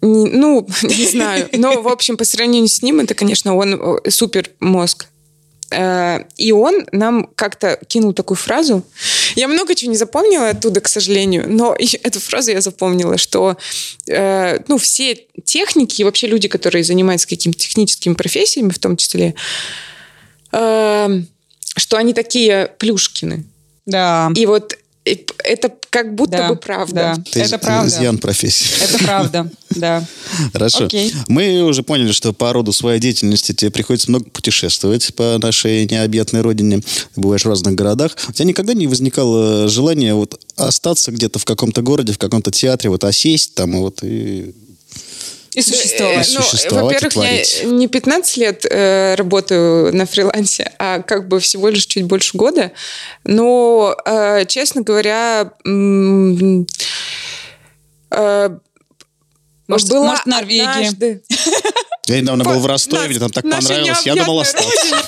[0.00, 1.50] Не- ну, не знаю.
[1.52, 5.08] Но, в общем, по сравнению с ним, это, конечно, он супер мозг.
[5.70, 8.82] Э, И он нам как-то кинул такую фразу.
[9.34, 13.56] Я много чего не запомнила оттуда, к сожалению, но эту фразу я запомнила, что
[14.06, 19.34] э, ну, все техники и вообще люди, которые занимаются какими-то техническими профессиями, в том числе,
[20.52, 21.20] э,
[21.76, 23.44] что они такие плюшкины.
[23.86, 24.30] Да.
[24.34, 24.76] И вот
[25.44, 26.94] это как будто Да, бы правда.
[27.16, 27.40] да.
[27.40, 27.88] Это Это правда.
[27.88, 28.82] изъян профессии.
[28.82, 30.04] Это правда, да.
[30.52, 30.86] Хорошо.
[30.86, 31.12] Окей.
[31.28, 36.40] Мы уже поняли, что по роду своей деятельности тебе приходится много путешествовать по нашей необъятной
[36.40, 36.80] родине.
[37.14, 38.16] Ты бываешь в разных городах.
[38.28, 42.90] У тебя никогда не возникало желания вот остаться где-то в каком-то городе, в каком-то театре,
[42.90, 44.54] вот осесть там и вот и...
[45.56, 46.28] И существовать.
[46.30, 51.40] И Ну, существовать во-первых, я не 15 лет э, работаю на фрилансе, а как бы
[51.40, 52.72] всего лишь чуть больше года.
[53.24, 55.50] Но, э, честно говоря,
[58.10, 58.48] э,
[59.66, 60.68] Может- была может, Норвегия?
[60.70, 61.22] однажды-
[62.06, 64.04] Я недавно был в Ростове, мне там так понравилось.
[64.06, 64.70] Я думал остаться.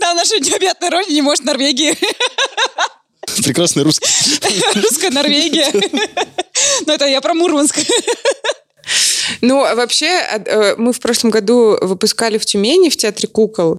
[0.00, 1.96] Да, наша необъятной родине, может, Норвегии.
[3.42, 4.08] Прекрасный русский.
[4.80, 5.70] Русская Норвегия.
[6.86, 7.76] Ну, это я про Мурманск.
[9.40, 13.78] Ну, вообще, э, мы в прошлом году выпускали в Тюмени в Театре кукол.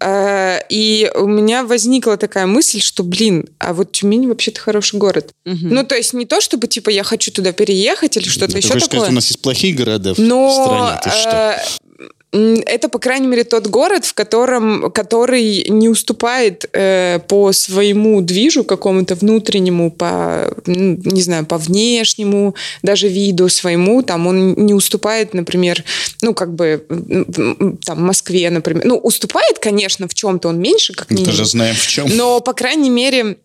[0.00, 5.32] Э, И у меня возникла такая мысль, что, блин, а вот Тюмень вообще-то хороший город.
[5.44, 5.68] Мгм.
[5.70, 8.80] Ну, то есть не то, чтобы, типа, я хочу туда переехать или что-то еще такое.
[8.80, 11.00] сказать, у нас есть плохие города в Но стране?
[11.02, 11.60] Ты что?
[12.32, 18.64] Это, по крайней мере, тот город, в котором, который не уступает э, по своему движу
[18.64, 25.84] какому-то внутреннему, по, не знаю, по внешнему даже виду своему, там он не уступает, например,
[26.20, 26.84] ну, как бы,
[27.84, 28.84] там, Москве, например.
[28.84, 31.36] Ну, уступает, конечно, в чем-то он меньше, как Мы минимум.
[31.36, 32.08] тоже знаем в чем.
[32.16, 33.36] Но, по крайней мере,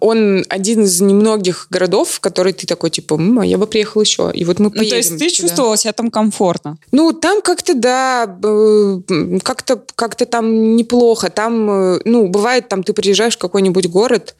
[0.00, 4.00] он один из немногих городов, в который ты такой, типа, «М, а я бы приехал
[4.00, 4.30] еще.
[4.34, 5.30] И вот мы Ну, поедем то есть ты туда.
[5.30, 6.76] чувствовала себя там комфортно?
[6.92, 8.98] Ну, там как-то, да, э,
[9.42, 11.30] как-то как там неплохо.
[11.30, 14.34] Там, э, ну, бывает, там ты приезжаешь в какой-нибудь город,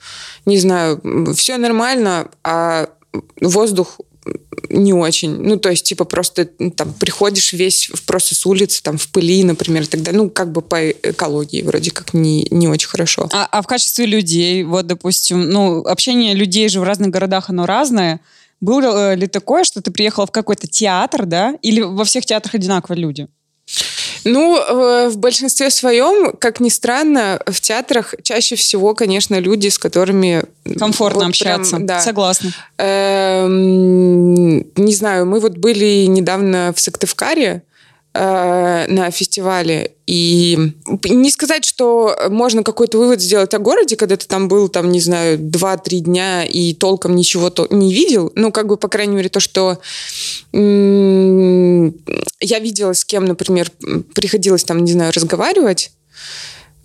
[0.46, 1.00] не знаю,
[1.34, 2.88] все нормально, а
[3.40, 3.98] воздух
[4.68, 5.36] не очень.
[5.40, 9.44] Ну, то есть, типа, просто ну, там приходишь весь просто с улицы, там, в пыли,
[9.44, 10.22] например, и так далее.
[10.22, 13.28] Ну, как бы по экологии вроде как не, не очень хорошо.
[13.32, 17.66] А, а в качестве людей, вот, допустим, ну, общение людей же в разных городах, оно
[17.66, 18.20] разное.
[18.60, 21.56] Было э, ли такое, что ты приехала в какой-то театр, да?
[21.62, 23.28] Или во всех театрах одинаково люди?
[24.28, 29.78] Ну, э, в большинстве своем, как ни странно, в театрах чаще всего, конечно, люди, с
[29.78, 30.42] которыми...
[30.78, 31.78] Комфортно вот прям, общаться.
[31.78, 32.00] да.
[32.00, 32.50] Согласна.
[32.78, 37.62] Эм, Не знаю, мы вот были недавно в Сыктывкаре
[38.16, 40.72] э, на фестивале, и
[41.04, 45.00] не сказать, что можно какой-то вывод сделать о городе, когда ты там был, там, не
[45.00, 49.28] знаю, 2-3 дня и толком ничего то не видел, ну, как бы, по крайней мере,
[49.28, 49.78] то, что
[50.52, 53.70] я видела, с кем, например,
[54.14, 55.90] приходилось там, не знаю, разговаривать,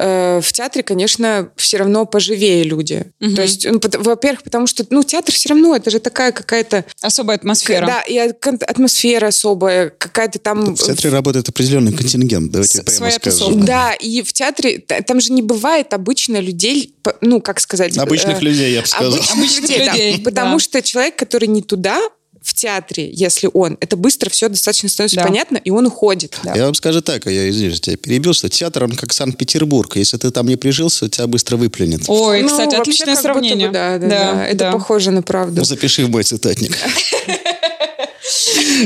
[0.02, 3.06] э, в театре, конечно, все равно поживее люди.
[3.20, 3.36] Мгм.
[3.36, 6.86] То есть, ну, во-первых, потому что, ну, театр все равно, это же такая какая-то...
[7.02, 7.86] Особая атмосфера.
[7.86, 10.76] Да, и атмосфера особая, какая-то там...
[10.76, 13.20] В театре работает определенный контингент, давайте С- прямо скажем.
[13.20, 13.66] тусовка.
[13.66, 17.98] Да, и в театре там же не бывает обычно людей, ну, как сказать...
[17.98, 19.14] Обычных э, людей, я бы сказал.
[19.14, 19.94] Обычных, Обычных людей, да.
[19.94, 20.64] людей, Потому да.
[20.64, 22.02] что человек, который не туда,
[22.42, 25.24] в театре, если он, это быстро все достаточно становится Да.
[25.24, 26.40] понятно, и он уходит.
[26.44, 26.56] Да.
[26.56, 29.96] Я вам скажу так, а я, извините, тебя перебил, что театр, он как Санкт-Петербург.
[29.96, 32.02] Если ты там не прижился, тебя быстро выплюнет.
[32.08, 33.70] Ой, Ну, кстати, отличное будто бы сравнение.
[33.70, 34.72] да, да, да, Это да.
[34.72, 35.60] похоже на правду.
[35.60, 36.76] Ну, запиши в мой цитатник.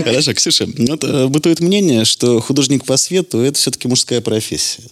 [0.03, 4.83] Хорошо, Ксюша, вот, э, бытует мнение, что художник по свету– это все-таки мужская профессия.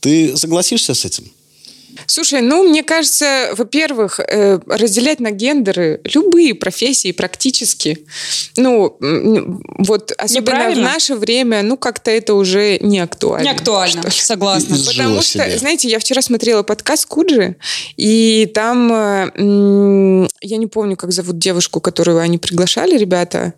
[0.00, 1.24] Ты согласишься с этим?
[2.06, 8.06] Слушай, ну, мне кажется, во-первых, э, разделять на гендеры любые профессии практически,
[8.56, 8.96] ну,
[9.78, 10.92] вот особенно в Неправильно?
[10.92, 13.44] наше время, ну, как-то это уже не актуально.
[13.44, 14.74] Не актуально, что согласна.
[14.74, 15.58] Изжила Потому что, себя.
[15.58, 17.56] знаете, я вчера смотрела подкаст Куджи,
[17.96, 23.54] и там, э, я не помню, как зовут девушку, которую они приглашали, ребята,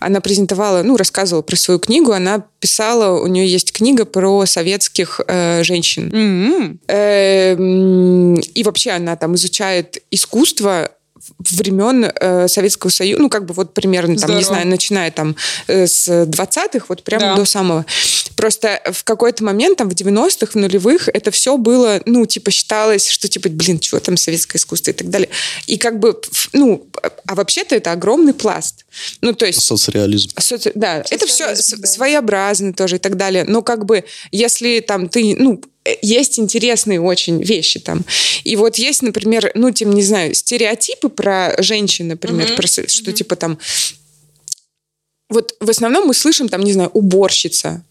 [0.00, 5.20] она презентовала, ну, рассказывала про свою книгу, она писала, у нее есть книга про советских
[5.26, 6.10] э, женщин.
[6.12, 6.80] М-м.
[6.88, 10.90] Эм, И вообще она там изучает искусство
[11.38, 14.44] времен э, Советского Союза, ну, как бы вот примерно, там, не Здорово.
[14.44, 15.36] знаю, начиная там
[15.68, 17.36] э, с 20-х, вот прямо Да.
[17.36, 17.86] до самого.
[18.36, 23.08] Просто в какой-то момент, там, в 90-х, в нулевых, это все было, ну, типа, считалось,
[23.08, 25.28] что, типа, блин, чего там советское искусство и так далее.
[25.66, 26.20] И как бы,
[26.52, 26.86] ну,
[27.26, 28.84] а вообще-то это огромный пласт.
[29.20, 30.30] Ну, то есть Соцреализм.
[30.40, 31.86] Соци- Да, это все Социализм, да.
[31.88, 33.44] своеобразно тоже и так далее.
[33.46, 35.60] Но как бы, если там ты, ну,
[36.02, 38.04] есть интересные очень вещи там.
[38.44, 43.12] И вот есть, например, ну, тем, не знаю, стереотипы про женщин, например, про со- что
[43.12, 43.58] типа там...
[45.28, 47.84] Вот в основном мы слышим там, не знаю, уборщица.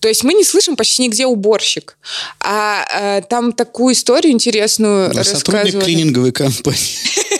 [0.00, 1.96] То есть мы не слышим почти нигде уборщик.
[2.40, 6.78] А э, там такую историю интересную А Сотрудник клининговой компании.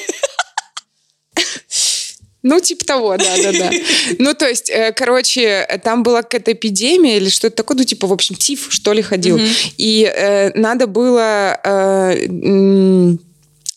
[2.43, 3.71] Ну, типа того, да-да-да.
[4.19, 8.13] Ну, то есть, э, короче, там была какая-то эпидемия или что-то такое, ну, типа, в
[8.13, 9.41] общем, тиф, что ли, ходил.
[9.79, 11.61] И э, надо было...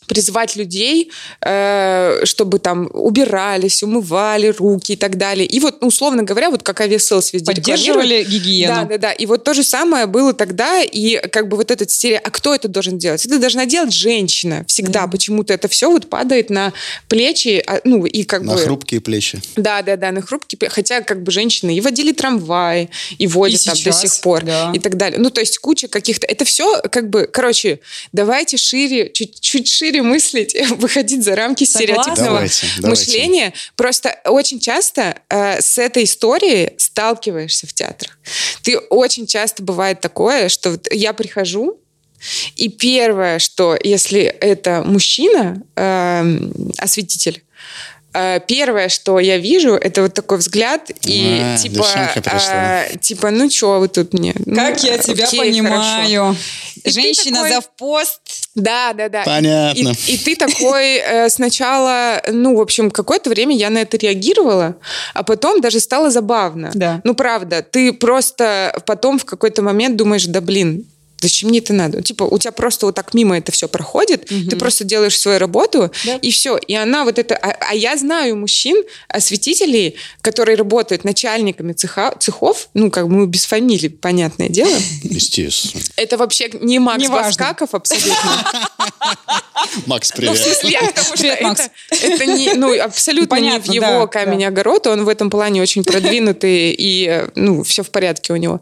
[0.05, 5.45] м, призвать людей, э, чтобы там убирались, умывали руки и так далее.
[5.45, 8.73] И вот, ну, условно говоря, вот как Aviasales везде Поддерживали гигиену.
[8.73, 9.11] Да, да, да.
[9.11, 12.19] И вот то же самое было тогда, и как бы вот этот стерео...
[12.23, 13.25] А кто это должен делать?
[13.25, 15.07] Это должна делать женщина всегда.
[15.07, 16.73] Почему-то это все вот падает на
[17.07, 18.59] плечи, а, ну, и как На бы...
[18.59, 19.41] хрупкие плечи.
[19.55, 23.65] Да, да, да, на хрупкие, хотя как бы женщины и водили трамваи, и водят И
[23.65, 24.71] там до сих пор, да.
[24.73, 25.19] и так далее.
[25.19, 26.27] Ну, то есть куча каких-то...
[26.27, 27.29] Это все как бы...
[27.31, 27.79] Короче,
[28.11, 31.79] давайте шире, чуть, чуть шире мыслить, выходить за рамки Согласна.
[31.79, 32.87] стереотипного Давайте, давайте.
[32.87, 33.53] мышления.
[33.75, 38.17] Просто очень часто э, с этой историей сталкиваешься в театрах.
[38.63, 41.79] Ты очень часто бывает такое, что вот я прихожу,
[42.55, 47.54] и первое, что если это мужчина, эм, осветитель, э,
[48.47, 51.85] первое, что я вижу, это вот такой взгляд и А, типа,
[52.51, 54.33] э, типа, ну чё вы тут мне?
[54.45, 55.81] Ну, Как я тебя окей, понимаю.
[55.81, 56.35] хорошо.
[56.83, 58.21] И Женщина такой- завпост.
[58.55, 59.23] Да, да, да.
[59.25, 59.93] Понятно.
[60.07, 64.75] И, и ты такой э, сначала, ну, в общем, какое-то время я на это реагировала,
[65.13, 66.71] а потом даже стало забавно.
[66.73, 67.01] Да.
[67.03, 70.85] Ну, правда, ты просто потом в какой-то момент думаешь, да блин,
[71.21, 72.01] Зачем мне это надо?
[72.01, 75.91] Типа, у тебя просто вот так мимо это все проходит, ты просто делаешь свою работу,
[76.05, 76.15] Да.
[76.17, 76.57] и все.
[76.57, 77.35] И она вот это...
[77.35, 83.27] А, а я знаю мужчин, осветителей, которые работают начальниками цеха, цехов, ну, как бы мы
[83.27, 84.75] без фамилий, понятное дело.
[85.03, 85.81] Естественно.
[85.95, 87.29] Это вообще не Макс Неважно.
[87.29, 88.15] Баскаков абсолютно.
[89.85, 90.93] Макс, Ну, в привет.
[91.15, 91.69] Привет, это, Макс.
[91.89, 94.47] это не, ну, абсолютно Понятно, не в его да, камень да.
[94.47, 98.61] огород, он в этом плане очень продвинутый, и, ну, все в порядке у него.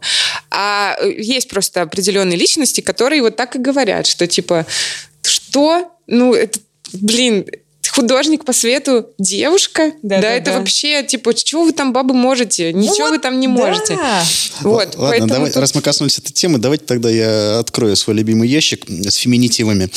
[0.50, 4.66] А э, есть просто определенные личности, которые вот так и говорят, что типа,
[5.22, 5.90] что?
[6.06, 6.60] Ну, это,
[6.92, 7.46] блин,
[7.88, 9.92] художник по свету, девушка?
[10.02, 10.58] Да, да, это да.
[10.58, 12.72] вообще, типа, чего вы там, бабы, можете?
[12.72, 13.96] Ничего вы там не можете.
[13.96, 14.24] Да.
[14.60, 18.48] Вот, Ладно, давай, тут- раз мы коснулись этой темы, давайте тогда я открою свой любимый
[18.48, 19.90] ящик с феминитивами.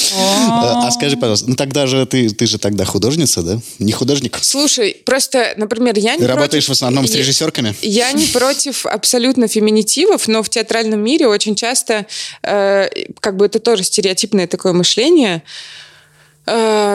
[0.50, 3.60] А а скажи, пожалуйста, ну тогда же ты, ты же тогда художница, да?
[3.80, 4.38] Не художник?
[4.42, 7.76] Слушай, просто, например, я не Ты против- работаешь в основном с режиссерками?
[7.82, 12.06] Я не против абсолютно феминитивов, но в театральном мире очень часто,
[12.44, 12.88] э,
[13.20, 15.44] как бы это тоже стереотипное такое мышление,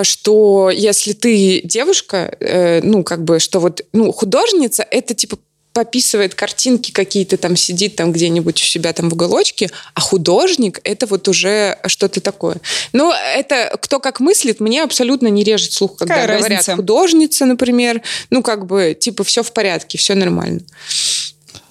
[0.05, 5.39] что если ты девушка, э, ну, как бы, что вот, ну, художница, это типа
[5.73, 11.07] пописывает картинки какие-то, там сидит там где-нибудь у себя там в уголочке, а художник— это
[11.07, 12.57] вот уже что-то такое.
[12.93, 16.77] Но это кто как мыслит, мне абсолютно не режет слух, когда Какая говорят разница?
[16.77, 20.61] художница, например, ну, как бы, типа, все в порядке, все нормально.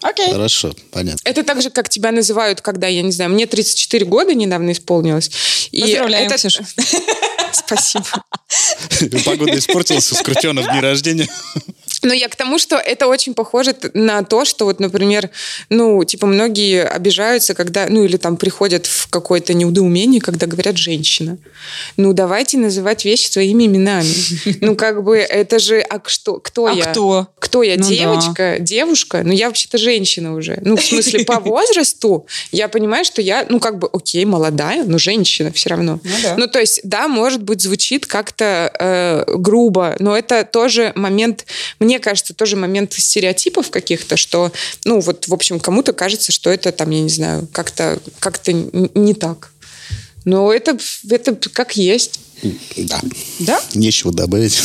[0.01, 0.32] Окей.
[0.32, 1.19] Хорошо, понятно.
[1.23, 5.29] Это так же, как тебя называют, когда, я не знаю, мне 34 года недавно исполнилось.
[5.71, 6.65] И Поздравляем, это- Ксюша.
[7.72, 8.05] Спасибо.
[9.26, 11.28] Погода испортилась, Скрутена в день рождения.
[12.04, 15.30] Но я к тому, что это очень похоже на то, что вот, например,
[15.70, 21.38] ну, типа, многие обижаются, когда, ну, или там приходят в какое-то неудоумение, когда говорят «женщина».
[21.97, 24.12] Ну, давайте называть вещи своими именами.
[24.62, 26.86] Ну, как бы, это же, а что, кто А я?
[26.86, 27.28] кто?
[27.39, 27.78] Кто я?
[27.78, 27.89] Ну да.
[27.89, 28.58] Девочка?
[28.60, 29.22] Девушка?
[29.24, 30.60] Ну, я вообще-то женщина уже.
[30.64, 34.97] Ну, в смысле, по возрасту я понимаю, что я, ну, как бы, окей, молодая, но
[34.97, 35.99] женщина все равно.
[36.04, 36.36] Ну да.
[36.38, 41.45] Ну, то есть, да, может быть, звучит как-то э, грубо, но это тоже момент,
[41.80, 44.51] мне кажется, тоже момент стереотипов каких-то, что,
[44.85, 49.13] ну, вот, в общем, кому-то кажется, что это, там, я не знаю, как-то как не
[49.13, 49.51] так.
[50.25, 50.77] Но это,
[51.09, 52.19] это как есть.
[52.77, 52.99] Да.
[53.39, 53.61] Да?
[53.73, 54.59] Нечего добавить.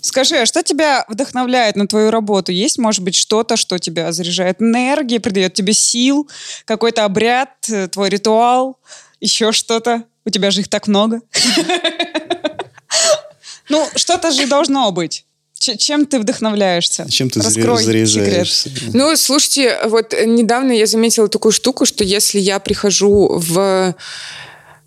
[0.00, 2.52] Скажи, а что тебя вдохновляет на твою работу?
[2.52, 6.28] Есть, может быть, что-то, что тебя заряжает энергией, придает тебе сил,
[6.66, 8.78] какой-то обряд, э, твой ритуал,
[9.20, 10.04] еще что-то?
[10.26, 11.20] У тебя же их так много.
[13.70, 15.24] Ну, что-то же должно быть.
[15.78, 17.06] Чем ты вдохновляешься?
[17.08, 18.70] Чем ты Раскрой заряжаешься?
[18.92, 23.94] Ну, слушайте, вот недавно я заметила такую штуку, что если я прихожу в...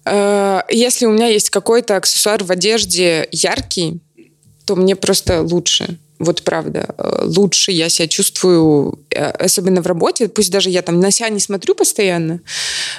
[0.05, 3.99] э, если у меня есть какой-то аксессуар в одежде яркий,
[4.65, 5.97] то мне просто лучше.
[6.19, 10.27] Вот правда, э, лучше я себя чувствую, э, особенно в работе.
[10.27, 12.39] Пусть даже я там на себя не смотрю постоянно,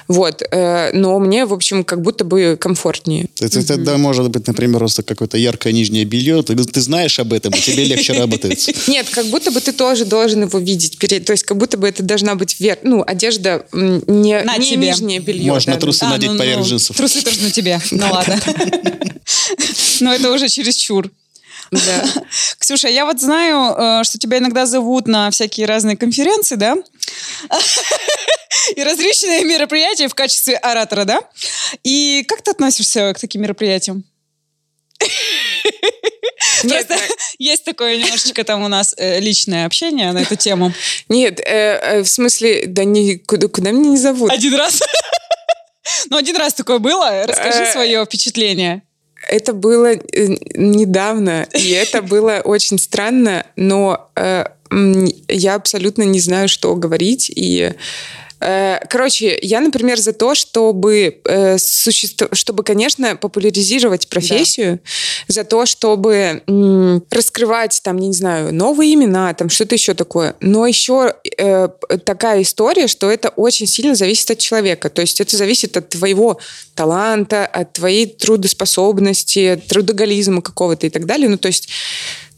[0.06, 3.28] вот, э, но мне, в общем, как будто бы комфортнее.
[3.40, 6.42] Это тогда может быть, например, просто какое-то яркое нижнее белье.
[6.42, 8.58] Ты, ты знаешь об этом, и тебе легче работает.
[8.88, 10.98] Нет, как будто бы ты тоже должен его видеть.
[10.98, 12.78] То есть как будто бы это должна быть вер...
[12.82, 14.88] ну, одежда не, На не тебе.
[14.88, 15.52] нижнее белье.
[15.52, 16.10] Можно да, трусы да.
[16.10, 16.96] надеть ну, поверх ну, джинсов.
[16.96, 17.80] Трусы тоже на тебе.
[17.90, 18.40] Ну ладно.
[20.00, 21.10] Но это уже чересчур.
[21.70, 22.04] Да.
[22.58, 26.76] Ксюша, я вот знаю, э, что тебя иногда зовут на всякие разные конференции, да?
[28.76, 31.20] И различные мероприятия в качестве оратора, да?
[31.84, 34.04] И как ты относишься к таким мероприятиям?
[36.64, 37.04] Нет, Просто
[37.38, 40.72] есть такое немножечко там у нас э, личное общение на эту тему.
[41.08, 44.30] Нет, э, э, в смесле, да не, куда, куда меня не зовут?
[44.32, 44.82] Один раз.
[46.10, 47.26] Ну, один раз такое было.
[47.26, 48.82] Расскажи Э, свое впечатление.
[49.26, 50.00] Это было э,
[50.54, 54.44] недавно, и это было очень странно, но э,
[55.28, 57.30] я абсолютно не знаю, что говорить.
[57.34, 57.72] И,
[58.40, 64.80] короче, я, например, за то, чтобы, э, чтобы конечно, популяризировать профессию,
[65.26, 66.42] за то, чтобы
[67.10, 70.36] раскрывать, там, не знаю, новые имена, там, что-то еще такое.
[70.40, 71.68] Но еще э,
[72.04, 74.88] такая история, что это очень сильно зависит от человека.
[74.88, 76.38] То есть это зависит от твоего
[76.74, 81.28] таланта, от твоей трудоспособности, трудоголизма какого-то и так далее.
[81.28, 81.68] Ну, то есть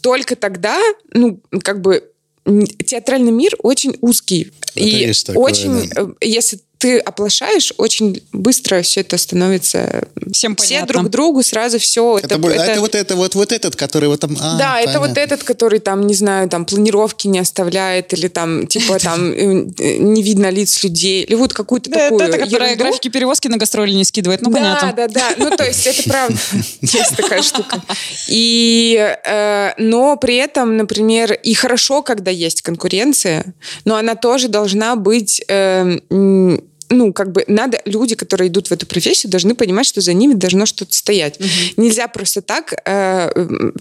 [0.01, 0.78] только тогда,
[1.12, 2.11] ну, как бы
[2.45, 4.53] театральный мир очень узкий.
[4.74, 10.09] Это и такое, очень, э, если ты оплошаешь, очень быстро все это становится...
[10.33, 10.95] Всем Все понятно.
[10.95, 12.18] друг другу сразу все...
[12.22, 14.35] Это, бу- это вот это вот вот этот, который вот там.
[14.41, 15.20] а, да, это вот понятно.
[15.20, 20.22] этот, который там, не знаю, там планировки не оставляет, или там, типа, там э, не
[20.22, 22.85] видно лиц людей, или вот какую-то Да, такую это, которая ерунду.
[22.85, 24.41] графики перевозки на гастроли не скидывает.
[24.41, 24.93] Ну, да, понятно.
[24.97, 25.28] да, да.
[25.37, 26.39] Ну, то есть это правда.
[26.81, 27.83] Есть такая штука.
[28.28, 33.53] И, э, но при этом, например, и хорошо, когда есть конкуренция,
[33.85, 35.43] но она тоже должна быть...
[35.49, 40.01] э, м, ну, как бы надо, люди, которые идут в эту профессию, должны понимать, что
[40.01, 41.38] за ними должно что-то стоять.
[41.76, 43.30] Нельзя просто так э,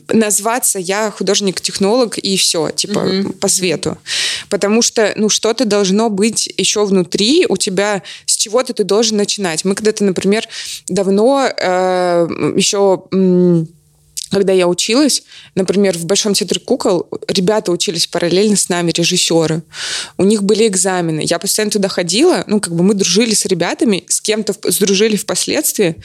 [0.08, 3.08] назваться я художник-технолог и все, типа,
[3.42, 3.98] по свету.
[4.50, 9.66] Потому что, ну, что-то должно быть еще внутри, у тебя с чего-то ты должен начинать.
[9.66, 10.48] Мы когда-то, например,
[10.88, 13.04] давно э, еще...
[13.12, 13.68] м,
[14.30, 15.24] когда я училась,
[15.56, 19.64] например, в Большом театре кукол, ребята учились параллельно с нами, режиссеры.
[20.18, 21.22] У них были экзамены.
[21.24, 25.96] Я постоянно туда ходила, ну, как бы мы дружили с ребятами, с кем-то сдружили впоследствии.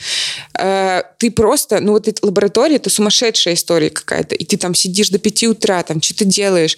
[0.57, 4.35] Э, ты просто, ну, вот эта лаборатория, это сумасшедшая история какая-то.
[4.35, 6.77] И ты там сидишь до пяти утра, там что-то делаешь.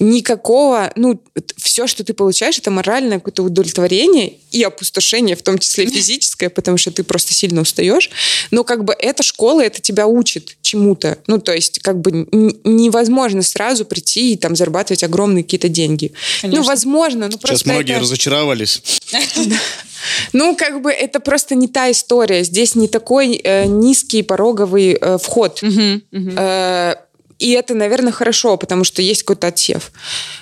[0.00, 1.20] Никакого, ну,
[1.56, 6.78] все, что ты получаешь, это моральное какое-то удовлетворение и опустошение, в том числе физическое, потому
[6.78, 8.10] что ты просто сильно устаешь.
[8.50, 11.18] Но как бы эта школа, это тебя учит чему-то.
[11.26, 12.28] Ну, то есть как бы
[12.64, 16.12] невозможно сразу прийти и там зарабатывать огромные какие-то деньги.
[16.42, 16.62] Конечно.
[16.62, 18.82] Ну, возможно, но Сейчас просто многие это- разочаровались.
[20.32, 22.44] ну, как бы это просто не та история.
[22.44, 25.60] Здесь не такой э, низкий пороговый э, вход.
[25.62, 26.34] Мгм, мгм.
[26.38, 26.96] Э,
[27.38, 29.92] И это, наверное, хорошо, потому что есть какой-то отсев.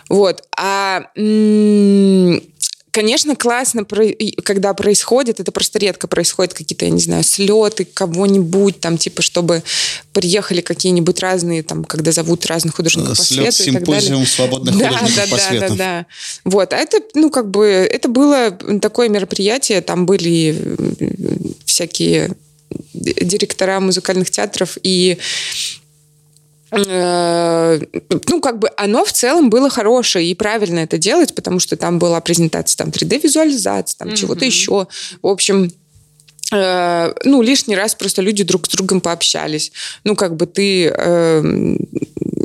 [0.09, 0.43] Вот.
[0.57, 1.03] А
[2.97, 3.85] Конечно, классно,
[4.43, 9.63] когда происходит, это просто редко происходит какие-то, я не знаю, слеты кого-нибудь, там, типа, чтобы
[10.15, 14.01] приехали какие-нибудь разные, там, когда зовут разных художников по Слет свету и так далее.
[14.01, 15.69] симпозиум свободных Да, художников да, по да, свету.
[15.69, 16.07] да, да.
[16.45, 21.07] Вот, а это, ну, как бы, это было такое мероприятие, там были э,
[21.67, 22.31] всякие
[22.95, 25.86] директора музыкальных театров и э,
[26.77, 31.99] ну, как бы оно в целом было хорошее и правильно это делать, потому что там
[31.99, 34.87] была презентация там 3D-визуализация, там чего-то еще.
[35.23, 35.73] В общем,
[36.53, 39.73] э, ну, лишний раз просто люди друг с другом пообщались.
[40.05, 41.77] Ну, как бы ты, э,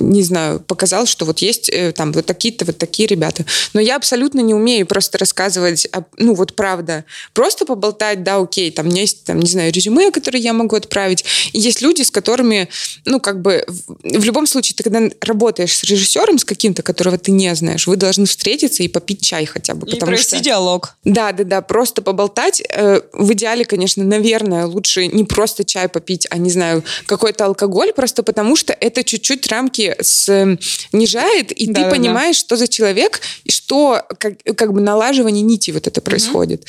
[0.02, 3.45] не знаю, показал, что вот есть э, там вот такие-то, вот такие ребята.
[3.74, 5.88] Но я абсолютно не умею просто рассказывать,
[6.18, 7.06] ну, вот правда.
[7.34, 11.24] Просто поболтать, да, окей, там есть, там, не знаю, резюме, которые я могу отправить.
[11.54, 12.70] И есть люди, с которыми,
[13.06, 17.18] ну, как бы, в, в любом случае, ты когда работаешь с режиссером, с каким-то, которого
[17.18, 19.88] ты не знаешь, вы должны встретиться и попить чай хотя бы.
[19.88, 20.45] И потому провести что...
[20.45, 20.95] диалог.
[21.04, 22.62] Да, да, да, просто поболтать.
[22.70, 27.93] Э, В идеале, конечно, наверное, лучше не просто чай попить, а, не знаю, какой-то алкоголь,
[27.93, 31.95] просто потому что это чуть-чуть рамки снижает, и ты Да-да-да.
[31.95, 36.65] понимаешь, что за человек, и что как, как бы налаживание нити вот это происходит.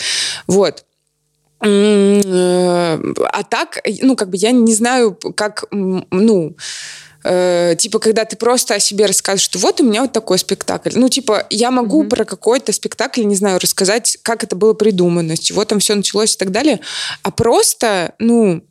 [0.47, 0.85] Вот.
[1.61, 2.99] М, э,
[3.33, 6.57] А так, ну, как бы я не знаю, как, ну,
[7.25, 10.91] э, типа, когда ты просто о себе рассказываешь, что вот у меня вот такой спектакль.
[10.95, 15.39] Ну, типа, я могу про какой-то спектакль, не знаю, рассказать, как это было придумано, с
[15.39, 16.81] чего там все началось и так далее.
[17.23, 18.63] А просто, ну,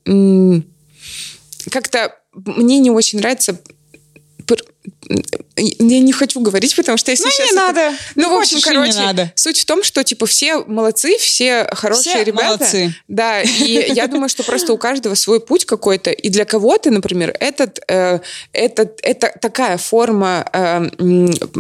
[1.70, 3.58] как-то мне не очень нравится
[5.58, 7.52] я не хочу говорить, потому что если Ну, сейчас...
[7.52, 7.96] не это- надо.
[8.16, 9.32] Ну, Не в общем, хочешь и не короче, надо.
[9.36, 12.46] суть в том, что, типа, все молодцы, все хорошие Все ребята.
[12.46, 12.96] молодцы.
[13.08, 16.10] Да, и я думаю, что просто у каждого свой путь какой-то.
[16.12, 18.20] И для кого-то, например, этот, э,
[18.54, 20.90] этот, это такая форма э,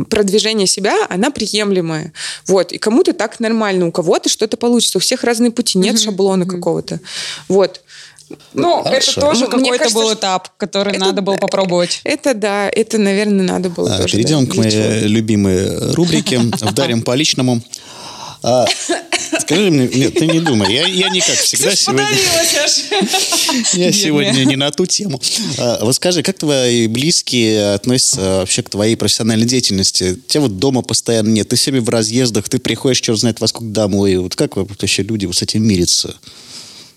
[0.09, 2.13] продвижения себя, она приемлемая.
[2.47, 2.71] Вот.
[2.71, 4.97] И кому-то так нормально, у кого-то что-то получится.
[4.97, 6.99] У всех разные пути, нет шаблона какого-то.
[7.47, 7.81] Вот.
[8.53, 9.11] Ну, Хорошо.
[9.11, 12.01] это тоже Ну, какой-то кажется, был этап, который Это надо было попробовать.
[12.03, 14.13] Это да, это, наверное, надо было А, тоже.
[14.13, 14.99] Перейдем да, к моей чего-то.
[15.07, 17.61] любимой рубрике «Вдарим по личному».
[18.43, 18.65] А,
[19.39, 22.07] скажи мне, нет, ты не думай, я, я не как всегда сегодня...
[23.73, 25.21] Я сегодня не на ту тему.
[25.59, 30.17] А, Вот скажи, как твои близкие относятся вообще к твоей профессиональной деятельности?
[30.27, 33.71] Тебя вот дома постоянно нет, ты всеми в разъездах, ты приходишь, черт знает во сколько
[33.71, 34.17] домой.
[34.17, 36.15] Вот как вообще люди вот с этим мирятся?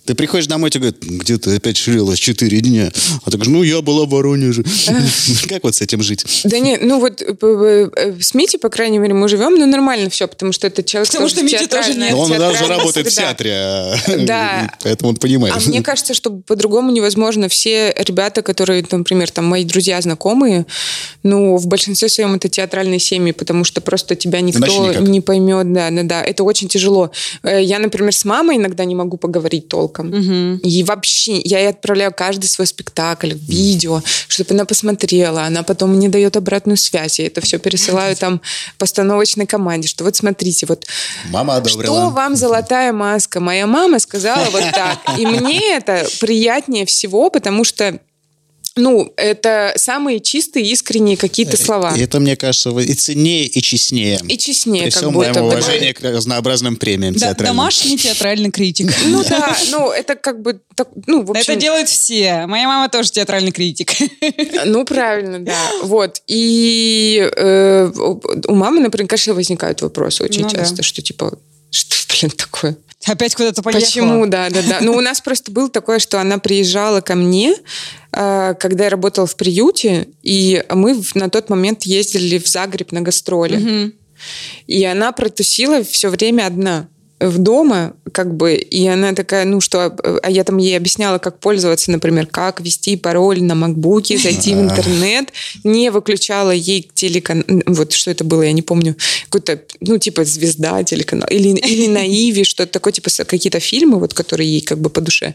[0.05, 2.93] Ты приходишь домой, тебе говорят, где ты опять ширилась 4 дня?
[3.25, 4.63] А ты говоришь, ну, я была в Воронеже.
[5.49, 6.27] Как вот с этим жить?
[6.45, 9.65] Да нет, ну вот э, э, э, с Мити, по крайней мере, мы живем, ну
[9.65, 11.09] нормально все, потому что это человек...
[11.09, 12.11] Потому тоже что Мити тоже нет.
[12.11, 14.71] Но он даже работает в театре, а, Да.
[14.83, 15.55] поэтому он понимает.
[15.57, 17.49] А мне кажется, что по-другому невозможно.
[17.49, 20.67] Все ребята, которые, например, там мои друзья, знакомые,
[21.23, 25.73] ну, в большинстве своем это театральные семьи, потому что просто тебя никто не поймет.
[25.73, 26.23] Да, да, да.
[26.23, 27.11] Это очень тяжело.
[27.43, 29.94] Я, например, с мамой иногда не могу поговорить толком.
[29.95, 30.57] ТикТоком.
[30.59, 35.45] И вообще, я ей отправляю каждый свой спектакль, видео, чтобы она посмотрела.
[35.45, 37.19] Она потом мне дает обратную связь.
[37.19, 38.41] Я это все пересылаю там
[38.79, 40.87] постановочной команде, что вот смотрите, вот
[41.31, 41.85] Мама одобрила.
[41.85, 43.41] что вам золотая маска?
[43.41, 44.99] Моя мама сказала вот так.
[45.19, 47.99] И мне это приятнее всего, потому что
[48.77, 51.95] ну, это самые чистые, искренние какие-то слова.
[51.97, 54.21] И это, мне кажется, и ценнее, и честнее.
[54.29, 55.93] И честнее, При как всем будто моем бы.
[55.93, 57.57] к разнообразным премиям Да, театральным.
[57.57, 58.93] домашний театральный критик.
[59.07, 62.47] Ну да, ну это как бы, так, ну в общем, Это делают все.
[62.47, 63.93] Моя мама тоже театральный критик.
[64.65, 66.21] ну правильно, да, вот.
[66.27, 70.59] И э, у мамы, например, конечно, возникают вопросы очень Ну да.
[70.61, 71.39] часто, что типа,
[71.71, 72.77] что, блин, такое?
[73.07, 73.85] Опять куда-то поехала.
[73.85, 74.79] Почему, да, да, да.
[74.81, 77.55] Ну, у нас просто было такое, что она приезжала ко мне,
[78.13, 83.03] э, когда я работала в приюте, и мы на тот момент ездили в Загреб на
[83.03, 83.93] гастроли.
[84.67, 86.89] И она протусила все время одна
[87.21, 91.39] в дома, как бы, и она такая, ну что, а я там ей объясняла, как
[91.39, 95.31] пользоваться, например, как ввести пароль на макбуке, зайти в интернет,
[95.63, 98.97] не выключала ей телеканал, вот что это было, я не помню,
[99.29, 104.13] какой-то, ну, типа звезда телеканал, или, или на Иви, что-то такое, типа какие-то фильмы, вот,
[104.13, 105.35] которые ей как бы по душе.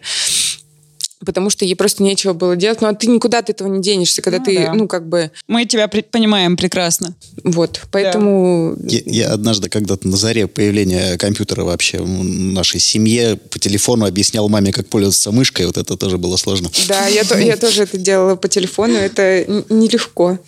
[1.25, 2.79] Потому что ей просто нечего было делать.
[2.79, 4.73] Ну, а ты никуда от этого не денешься, когда Ну ты, да.
[4.73, 7.13] ну, как бы, Мы тебя при- понимаем прекрасно.
[7.43, 7.81] вот.
[7.91, 14.05] Поэтому Я, я однажды когда-то на заре появления компьютера вообще в нашей семье по телефону
[14.05, 15.65] объяснял маме, как пользоваться мышкой.
[15.65, 16.71] Вот это тоже было сложно.
[16.87, 20.39] Да, я, то- я тоже это делала по телефону, это нелегко.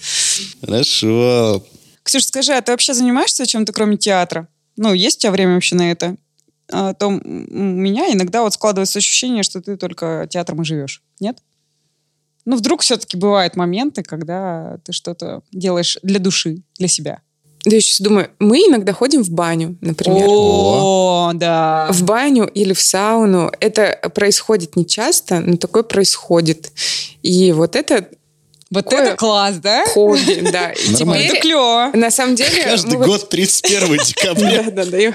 [0.62, 1.64] Хорошо.
[2.04, 4.48] Ксюша, скажи, а ты вообще занимаешься чем-то, кроме театра?
[4.78, 6.16] Ну, есть у тебя время вообще на это?
[6.72, 11.04] А, то у меня иногда вот складывается ощущение, что ты только театром и живешь.
[11.20, 11.40] Нет?
[12.46, 17.22] Ну, вдруг все-таки бывают моменты, когда ты что-то делаешь для души, для себя.
[17.64, 20.26] Да я сейчас думаю, мы иногда ходим в баню, например.
[20.28, 21.88] О, да.
[21.92, 23.52] В баню или в сауну.
[23.60, 26.72] Это происходит не часто, но такое происходит.
[27.22, 28.08] И вот это
[28.72, 29.84] Вот Такое это класс, да?
[29.86, 30.72] хобби, да.
[30.72, 31.22] И Нормально.
[31.24, 31.92] Это теперь, клево.
[31.94, 32.64] на самом деле...
[32.64, 34.64] Каждый мы вот- год 31 декабря.
[34.64, 34.98] Да, да, да.
[34.98, 35.12] и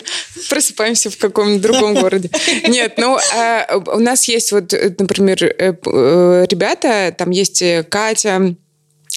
[0.51, 2.31] просыпаемся в каком-нибудь другом городе.
[2.69, 8.55] Нет, ну, а, у нас есть вот, э, например, э, э, ребята, там есть Катя,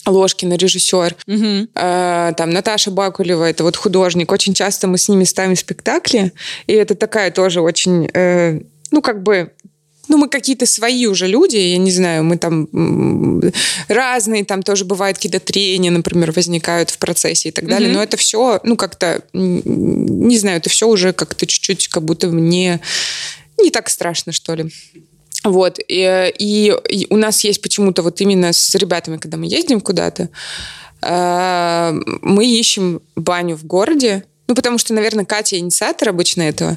[0.06, 1.68] Ложкина, режиссер, Мгм.
[1.76, 4.32] э, там Наташа Бакулева, это вот художник.
[4.32, 6.32] Очень часто мы с ними ставим спектакли,
[6.66, 8.62] и это такая тоже очень, э,
[8.92, 9.52] ну, как бы
[10.10, 12.68] ну, мы какие-то свои уже люди, я не знаю, мы там
[13.88, 17.98] разные, там тоже бывают какие-то трения, например, возникают в процессе и так далее, Мгм.
[17.98, 22.80] но это все, ну, как-то, не знаю, это все уже как-то чуть-чуть как будто не,
[23.62, 24.72] не так страшно, что ли.
[25.46, 29.80] Вот, и, и- и у нас есть почему-то вот именно с ребятами, когда мы ездим
[29.80, 30.28] куда-то,
[31.02, 31.92] э,
[32.22, 36.76] мы ищем баню в городе, ну, потому что, наверное, Катя инициатор обычно этого.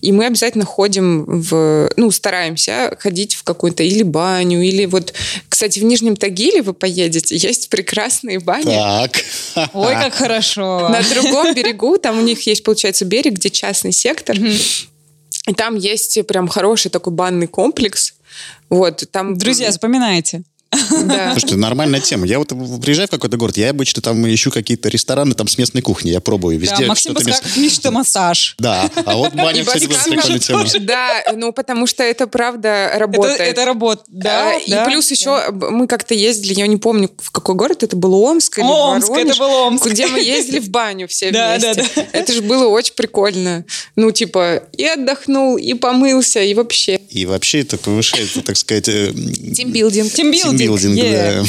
[0.00, 1.92] И мы обязательно ходим в...
[1.96, 5.12] Ну, стараемся ходить в какую-то или баню, или вот...
[5.50, 8.74] Кстати, в Нижнем Тагиле вы поедете, есть прекрасные бани.
[8.74, 9.22] Так.
[9.74, 10.88] Ой, как хорошо.
[10.88, 14.38] На другом берегу, там у них есть, получается, берег, где частный сектор.
[14.38, 18.14] И там есть прям хороший такой банный комплекс.
[18.70, 19.36] Вот, там...
[19.36, 20.42] Друзья, запоминайте.
[20.72, 21.32] Да.
[21.32, 22.26] Слушайте, нормальная тема.
[22.26, 22.48] Я вот
[22.80, 26.10] приезжаю в какой-то город, я обычно там ищу какие-то рестораны там с местной кухни.
[26.10, 27.64] Я пробую везде Да, Максим что-то подскажет, местное.
[27.68, 28.54] пишет массаж.
[28.58, 30.64] Да, а вот баня, кстати, была прикольная тема.
[30.80, 33.40] Да, ну потому что это правда Это, работает.
[33.40, 34.04] это работа.
[34.08, 34.84] Да, да.
[34.84, 38.58] и плюс еще мы как-то ездили, я не помню, в какой город это был, Омск
[38.58, 39.86] или Омск, Воронеж, это был Омск.
[39.86, 41.84] где мы ездили в баню все Да, вместе.
[41.96, 43.64] да, Это же было очень прикольно.
[43.96, 47.00] Ну, типа, и отдохнул, и помылся, и вообще.
[47.10, 50.12] И вообще это повышает, так сказать, э, Тимбилдинг.
[50.12, 50.59] Тимбилдинг.
[50.60, 51.42] Тимбилдинг, yeah.
[51.42, 51.48] да.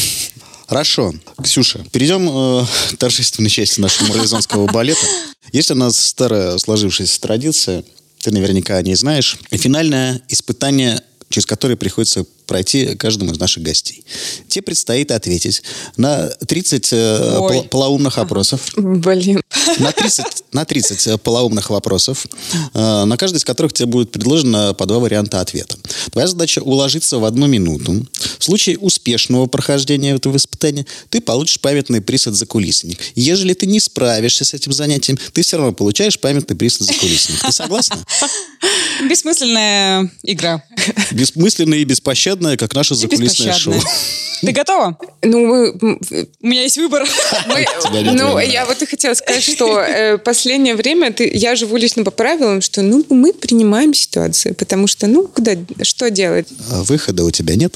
[0.67, 1.13] Хорошо.
[1.43, 5.05] Ксюша, перейдем э, к торжественной части нашего марлезонского балета.
[5.51, 7.83] Есть у нас старая сложившаяся традиция,
[8.21, 9.37] ты наверняка о ней знаешь.
[9.51, 14.03] Финальное испытание, через которое приходится пройти каждому из наших гостей.
[14.49, 15.63] Тебе предстоит ответить
[15.95, 18.73] на 30 э, пол- полоумных опросов.
[18.75, 19.41] Блин.
[19.79, 22.25] На 30, на 30 э, полоумных вопросов,
[22.73, 25.77] э, на каждый из которых тебе будет предложено по два варианта ответа.
[26.11, 28.05] Твоя задача уложиться в одну минуту.
[28.37, 32.99] В случае успешного прохождения этого испытания ты получишь памятный приз от закулисник.
[33.15, 37.39] Ежели ты не справишься с этим занятием, ты все равно получаешь памятный приз от закулисник.
[37.39, 37.97] Ты согласна?
[39.09, 40.63] Бессмысленная игра.
[41.11, 41.85] Бессмысленное и
[42.41, 43.73] беспощадное, как наше закулисное шоу.
[44.41, 44.97] Ты готова?
[45.21, 45.45] Ну,
[45.79, 45.99] мы,
[46.39, 47.07] У меня есть выбор.
[47.47, 47.65] мы-
[48.13, 52.09] ну, я вот и хотела сказать, что э, последнее время ты, я живу лично по
[52.09, 55.51] правилам, что ну мы принимаем ситуацию, потому что ну куда,
[55.83, 56.47] что делать?
[56.71, 57.75] А Выхода у тебя нет?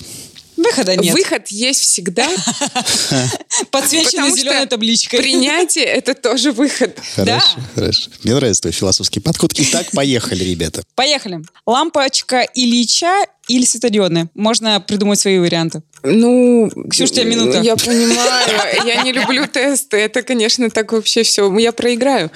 [0.58, 1.14] Выхода нет.
[1.14, 2.28] Выход есть всегда.
[3.72, 5.20] Подсвеченной потому зеленой табличкой.
[5.20, 6.98] Принятие– это тоже выход.
[7.16, 8.10] Хорошо, хорошо.
[8.24, 9.54] Мне нравится твой философский подход.
[9.58, 10.84] Итак, поехали, ребята.
[10.96, 11.42] Поехали.
[11.66, 14.30] Лампочка Ильича или светодиодная?
[14.34, 15.82] Можно придумать свои варианты.
[16.04, 17.62] Ну, Ксюш, тебя минута.
[17.62, 18.86] Я понимаю.
[18.86, 19.98] Я не люблю тесты.
[19.98, 21.56] Это, конечно, так вообще все.
[21.58, 22.32] Я проиграю.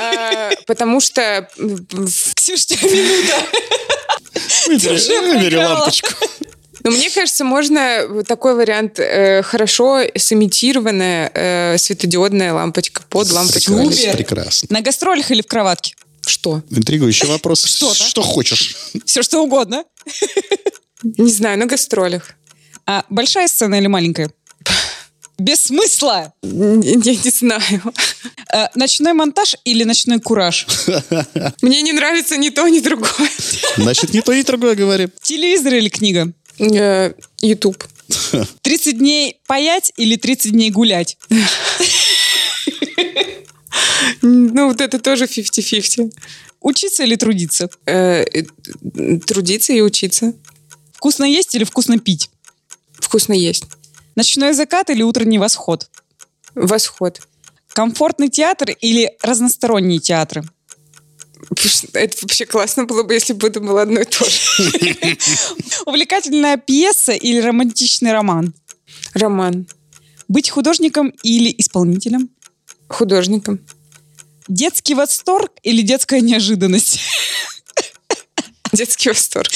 [0.00, 1.48] А, Потому что
[2.34, 3.34] Ксюш, тебя минута.
[4.68, 6.08] Выбери, лампочку.
[6.84, 13.74] Ну, мне кажется, можно такой вариант э, хорошо сымитированная э, светодиодная лампочка под лампочку.
[14.12, 14.68] Прекрасно.
[14.70, 15.94] На гастролях или в кроватке?
[16.26, 16.62] Что?
[16.70, 17.64] Интригующий вопрос.
[17.64, 18.02] Что-то.
[18.02, 18.76] Что хочешь?
[19.04, 19.84] Все что угодно.
[21.02, 22.30] Не знаю, на гастролях.
[22.86, 24.30] А большая сцена или маленькая?
[25.38, 26.32] Без смысла.
[26.42, 27.82] Я не знаю.
[28.52, 30.66] Э, ночной монтаж или ночной кураж?
[31.62, 33.10] Мне не нравится ни то, ни другое.
[33.76, 35.10] Значит, не то, ни другое говорим.
[35.22, 36.32] Телевизор или книга?
[36.58, 37.82] Э, YouTube.
[38.60, 41.16] 30 дней паять или 30 дней гулять?
[44.22, 46.12] Ну, вот это тоже 50-50.
[46.60, 47.68] Учиться или трудиться?
[47.86, 48.44] Э, э,
[49.26, 50.34] Трудиться и учиться.
[50.92, 52.30] Вкусно есть или вкусно пить?
[52.94, 53.64] Вкусно есть.
[54.14, 55.88] Ночной закат или утренний восход?
[56.54, 57.20] Восход.
[57.68, 60.44] Комфортный театр или разносторонние театры?
[61.92, 65.16] Это вообще классно было бы, если бы это было одно и то же.
[65.86, 68.54] Увлекательная пьеса или романтичный роман?
[69.14, 69.66] Роман.
[70.28, 72.30] Быть художником или исполнителем?
[72.92, 73.60] Художником.
[74.48, 77.00] Детский восторг или детская неожиданность?
[78.72, 79.48] Детский восторг.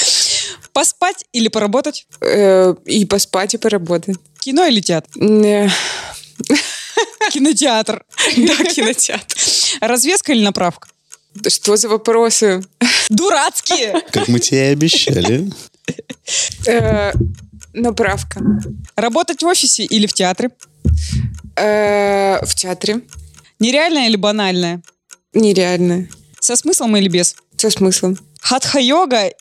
[0.73, 2.07] Поспать или поработать?
[2.21, 4.17] Э, И поспать, и поработать.
[4.39, 5.09] Кино или театр?
[7.31, 8.03] Кинотеатр.
[8.37, 9.35] Да, кинотеатр.
[9.81, 10.87] Развеска или направка?
[11.47, 12.63] Что за вопросы?
[13.09, 14.01] Дурацкие!
[14.11, 15.51] Как мы тебе и обещали.
[16.65, 17.11] Э,
[17.73, 18.41] Направка.
[18.95, 20.49] Работать в офисе или в театре?
[21.55, 23.01] Э, В театре.
[23.59, 24.81] Нереальное или банальное?
[25.33, 26.07] Нереально.
[26.39, 27.35] Со смыслом или без?
[27.57, 28.17] Со смыслом.
[28.41, 29.31] Хатха-йога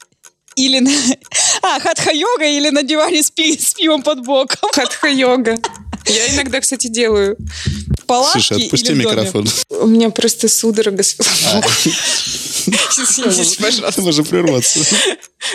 [0.56, 0.90] или на...
[1.62, 4.70] А, хатха-йога или на диване с, пи- с пивом под боком?
[4.72, 5.59] Хатха-йога.
[6.06, 7.36] Я иногда, кстати, делаю.
[8.01, 9.48] В палатке Слушай, отпусти или микрофон.
[9.80, 11.02] У меня просто судорога.
[11.02, 11.97] Извините,
[13.62, 14.02] пожалуйста.
[14.02, 14.80] Можно прерваться.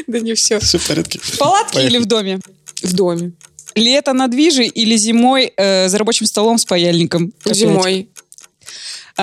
[0.07, 0.59] Да не все.
[0.59, 1.19] Все в порядке.
[1.19, 2.39] В палатке или в доме?
[2.83, 3.31] В доме.
[3.75, 7.31] Лето на движе или зимой э, за рабочим столом с паяльником?
[7.45, 8.09] Зимой.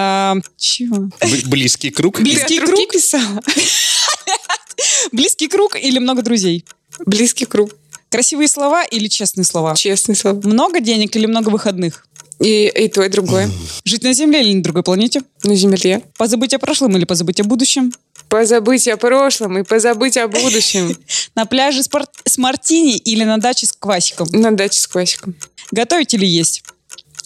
[0.00, 0.96] А, чего?
[1.20, 2.20] Б- Близкий круг.
[2.20, 2.92] Близкий круг?
[2.92, 3.42] писала?
[5.12, 6.64] Близкий круг или много друзей?
[7.04, 7.72] Близкий круг.
[8.08, 9.74] Красивые слова или честные слова?
[9.74, 10.40] Честный слово.
[10.46, 12.06] Много денег или много выходных?
[12.40, 13.50] И, и то, и другое.
[13.84, 15.22] Жить на Земле или на другой планете?
[15.42, 16.02] На земле.
[16.16, 17.92] Позабыть о прошлом или позабыть о будущем?
[18.28, 20.96] Позабыть о прошлом и позабыть о будущем.
[21.34, 24.28] На пляже с, мартини или на даче с квасиком?
[24.32, 25.34] На даче с классиком.
[25.72, 26.62] Готовить или есть?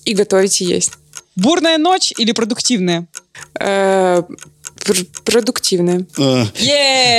[0.04, 0.92] И готовить и есть.
[1.36, 3.06] Бурная ночь или продуктивная?
[3.58, 4.22] Э,
[4.84, 6.06] пр- Продуктивное.
[6.18, 6.44] Э!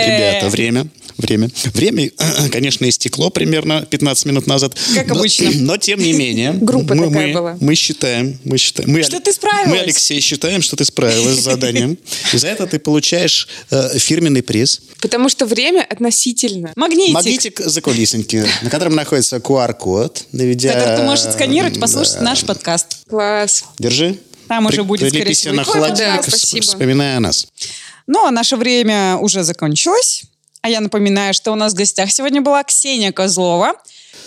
[0.06, 0.88] Ребята, время.
[1.18, 1.50] Время.
[1.74, 2.10] Время,
[2.52, 4.76] конечно, истекло примерно 15 минут назад.
[4.96, 5.50] Как Но- обычно.
[5.56, 6.54] Но, тем не менее.
[6.62, 7.58] Группа мы, такая мы- была.
[7.60, 8.92] Мы считаем, мы считаем.
[8.92, 9.70] Мы, Что ты справилась.
[9.70, 11.98] Мы, Алексей, считаем, что ты справилась с заданием.
[12.34, 14.82] И за это ты получаешь э, фирменный приз.
[15.02, 16.74] Потому что время относительно.
[16.76, 17.14] Магнитик.
[17.14, 20.26] Магнитик закулисоньки, на котором находится QR-код.
[20.32, 20.74] Наведя...
[20.74, 22.22] Который ты можешь сканировать, послушать Да.
[22.22, 22.98] наш подкаст.
[23.10, 23.64] Класс.
[23.80, 24.18] Держи.
[24.48, 26.26] Там уже будет, скорее всего, на холодильник.
[26.26, 27.48] Да, вспоминая о нас.
[28.08, 30.24] Ну, а наше время уже закончилось.
[30.64, 33.74] А я напоминаю, что у нас в гостях сегодня была Ксения Козлова,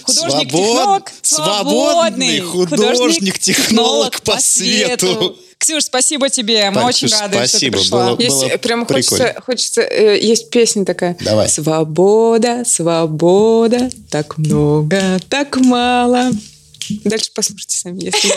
[0.02, 1.66] художник-технолог, Свобод-
[2.02, 5.34] свободный художник-технолог по свету.
[5.56, 6.68] Ксюш, спасибо тебе.
[6.68, 7.78] Мы Так, очень рады, что ты спасибо.
[7.78, 8.10] пришла.
[8.14, 9.24] Было- Есть, э, прям прикольно.
[9.24, 11.16] хочется, хочется э, есть песня такая.
[11.20, 11.48] Давай.
[11.48, 16.30] Свобода, свобода, так много, так мало.
[17.04, 18.30] Дальше послушайте сами, если.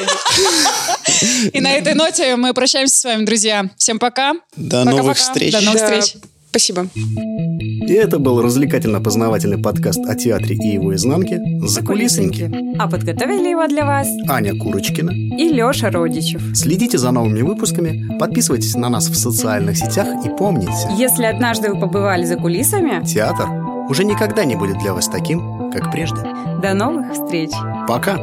[1.52, 3.70] И на этой ноте мы прощаемся с вами, друзья.
[3.78, 4.36] Всем пока.
[4.56, 5.52] До новых встреч.
[5.52, 6.16] До новых встреч.
[6.52, 6.88] Спасибо.
[6.96, 12.52] И это был развлекательно-познавательный подкаст о театре и его изнанке «Закулисники».
[12.80, 15.12] А подготовили его для вас Аня Курочкина.
[15.12, 16.42] и Леша Родичев.
[16.56, 21.80] Следите за новыми выпусками, подписывайтесь на нас в социальных сетях и помните, Если однажды вы
[21.80, 23.48] побывали за кулисами, театр
[23.90, 26.18] уже никогда не будет для вас таким, как прежде.
[26.62, 27.52] до новых встреч!
[27.88, 28.18] Пока!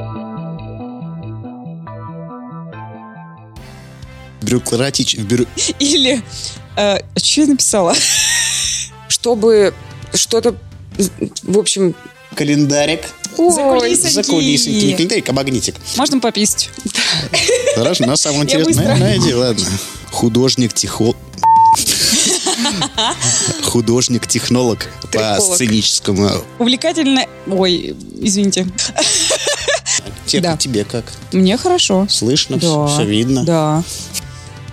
[4.42, 5.18] Бюрократич...
[5.18, 5.46] бюро-
[5.78, 6.22] Или...
[6.76, 7.94] э, что я написала?
[9.08, 9.74] Чтобы
[10.14, 10.54] что-то,
[11.42, 11.94] в общем...
[12.34, 13.00] Календарик.
[13.36, 14.12] Закулисоньки.
[14.14, 14.84] Закулисоньки.
[14.84, 15.74] Не календарик, а магнитик.
[15.96, 16.70] Можно пописать.
[17.74, 18.04] Хорошо,
[18.42, 18.84] Я интересном.
[18.84, 18.96] быстро.
[18.96, 19.66] Найди, ладно.
[20.10, 21.14] Художник, тихо...
[23.62, 26.30] Художник-технолог по сценическому.
[26.58, 27.26] Увлекательно...
[27.46, 28.66] Ой, извините.
[30.26, 30.56] Те- Да.
[30.56, 31.04] Тебе как?
[31.32, 32.06] Мне хорошо.
[32.10, 32.56] Слышно?
[32.56, 32.86] Да.
[32.88, 33.44] Все видно?
[33.44, 33.84] Да.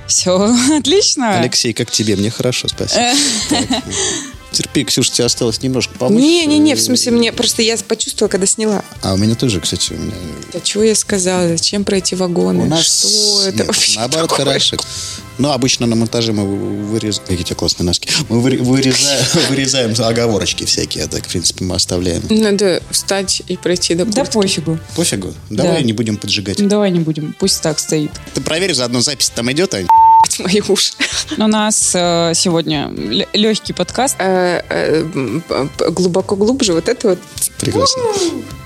[0.07, 1.39] Все, отлично.
[1.39, 2.15] Алексей, как тебе?
[2.15, 3.11] Мне хорошо, спасибо.
[4.53, 4.63] Ну.
[4.63, 6.21] Терпи, Ксюша, тебе осталось немножко помочь.
[6.21, 8.83] Не-не-не, в смысле, мне просто я почувствовала, когда сняла.
[9.01, 10.13] А у меня тоже, кстати, у меня...
[10.53, 11.47] Да чего я сказала?
[11.49, 12.63] Зачем пройти вагоны?
[12.63, 12.85] У нас...
[12.99, 14.45] Что это Нет, вообще Наоборот, такое?
[14.45, 14.77] хорошо.
[15.39, 17.23] Ну, обычно на монтаже мы вырезаем...
[17.27, 18.07] Какие у тебя классные носки.
[18.29, 22.21] Мы выре- вырезаем, вырезаем оговорочки всякие, а так, в принципе, мы оставляем.
[22.29, 24.77] Надо встать и пройти до Да пофигу.
[24.95, 25.33] Пофигу.
[25.49, 25.81] Давай Да.
[25.81, 26.65] не будем поджигать.
[26.67, 27.35] Давай не будем.
[27.39, 28.11] Пусть так стоит.
[28.35, 29.87] Ты проверь, заодно запись там идет, Ань?
[30.39, 30.93] мои уши.
[31.37, 32.91] У нас э, сегодня
[33.33, 34.15] легкий подкаст.
[34.19, 35.03] Э, э,
[35.89, 36.73] Глубоко глубже.
[36.73, 37.19] Вот это вот.
[37.59, 38.03] Прекрасно.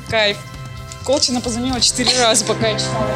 [0.09, 0.37] Кайф.
[1.05, 3.07] Колчина позвонила четыре раза, пока я читала.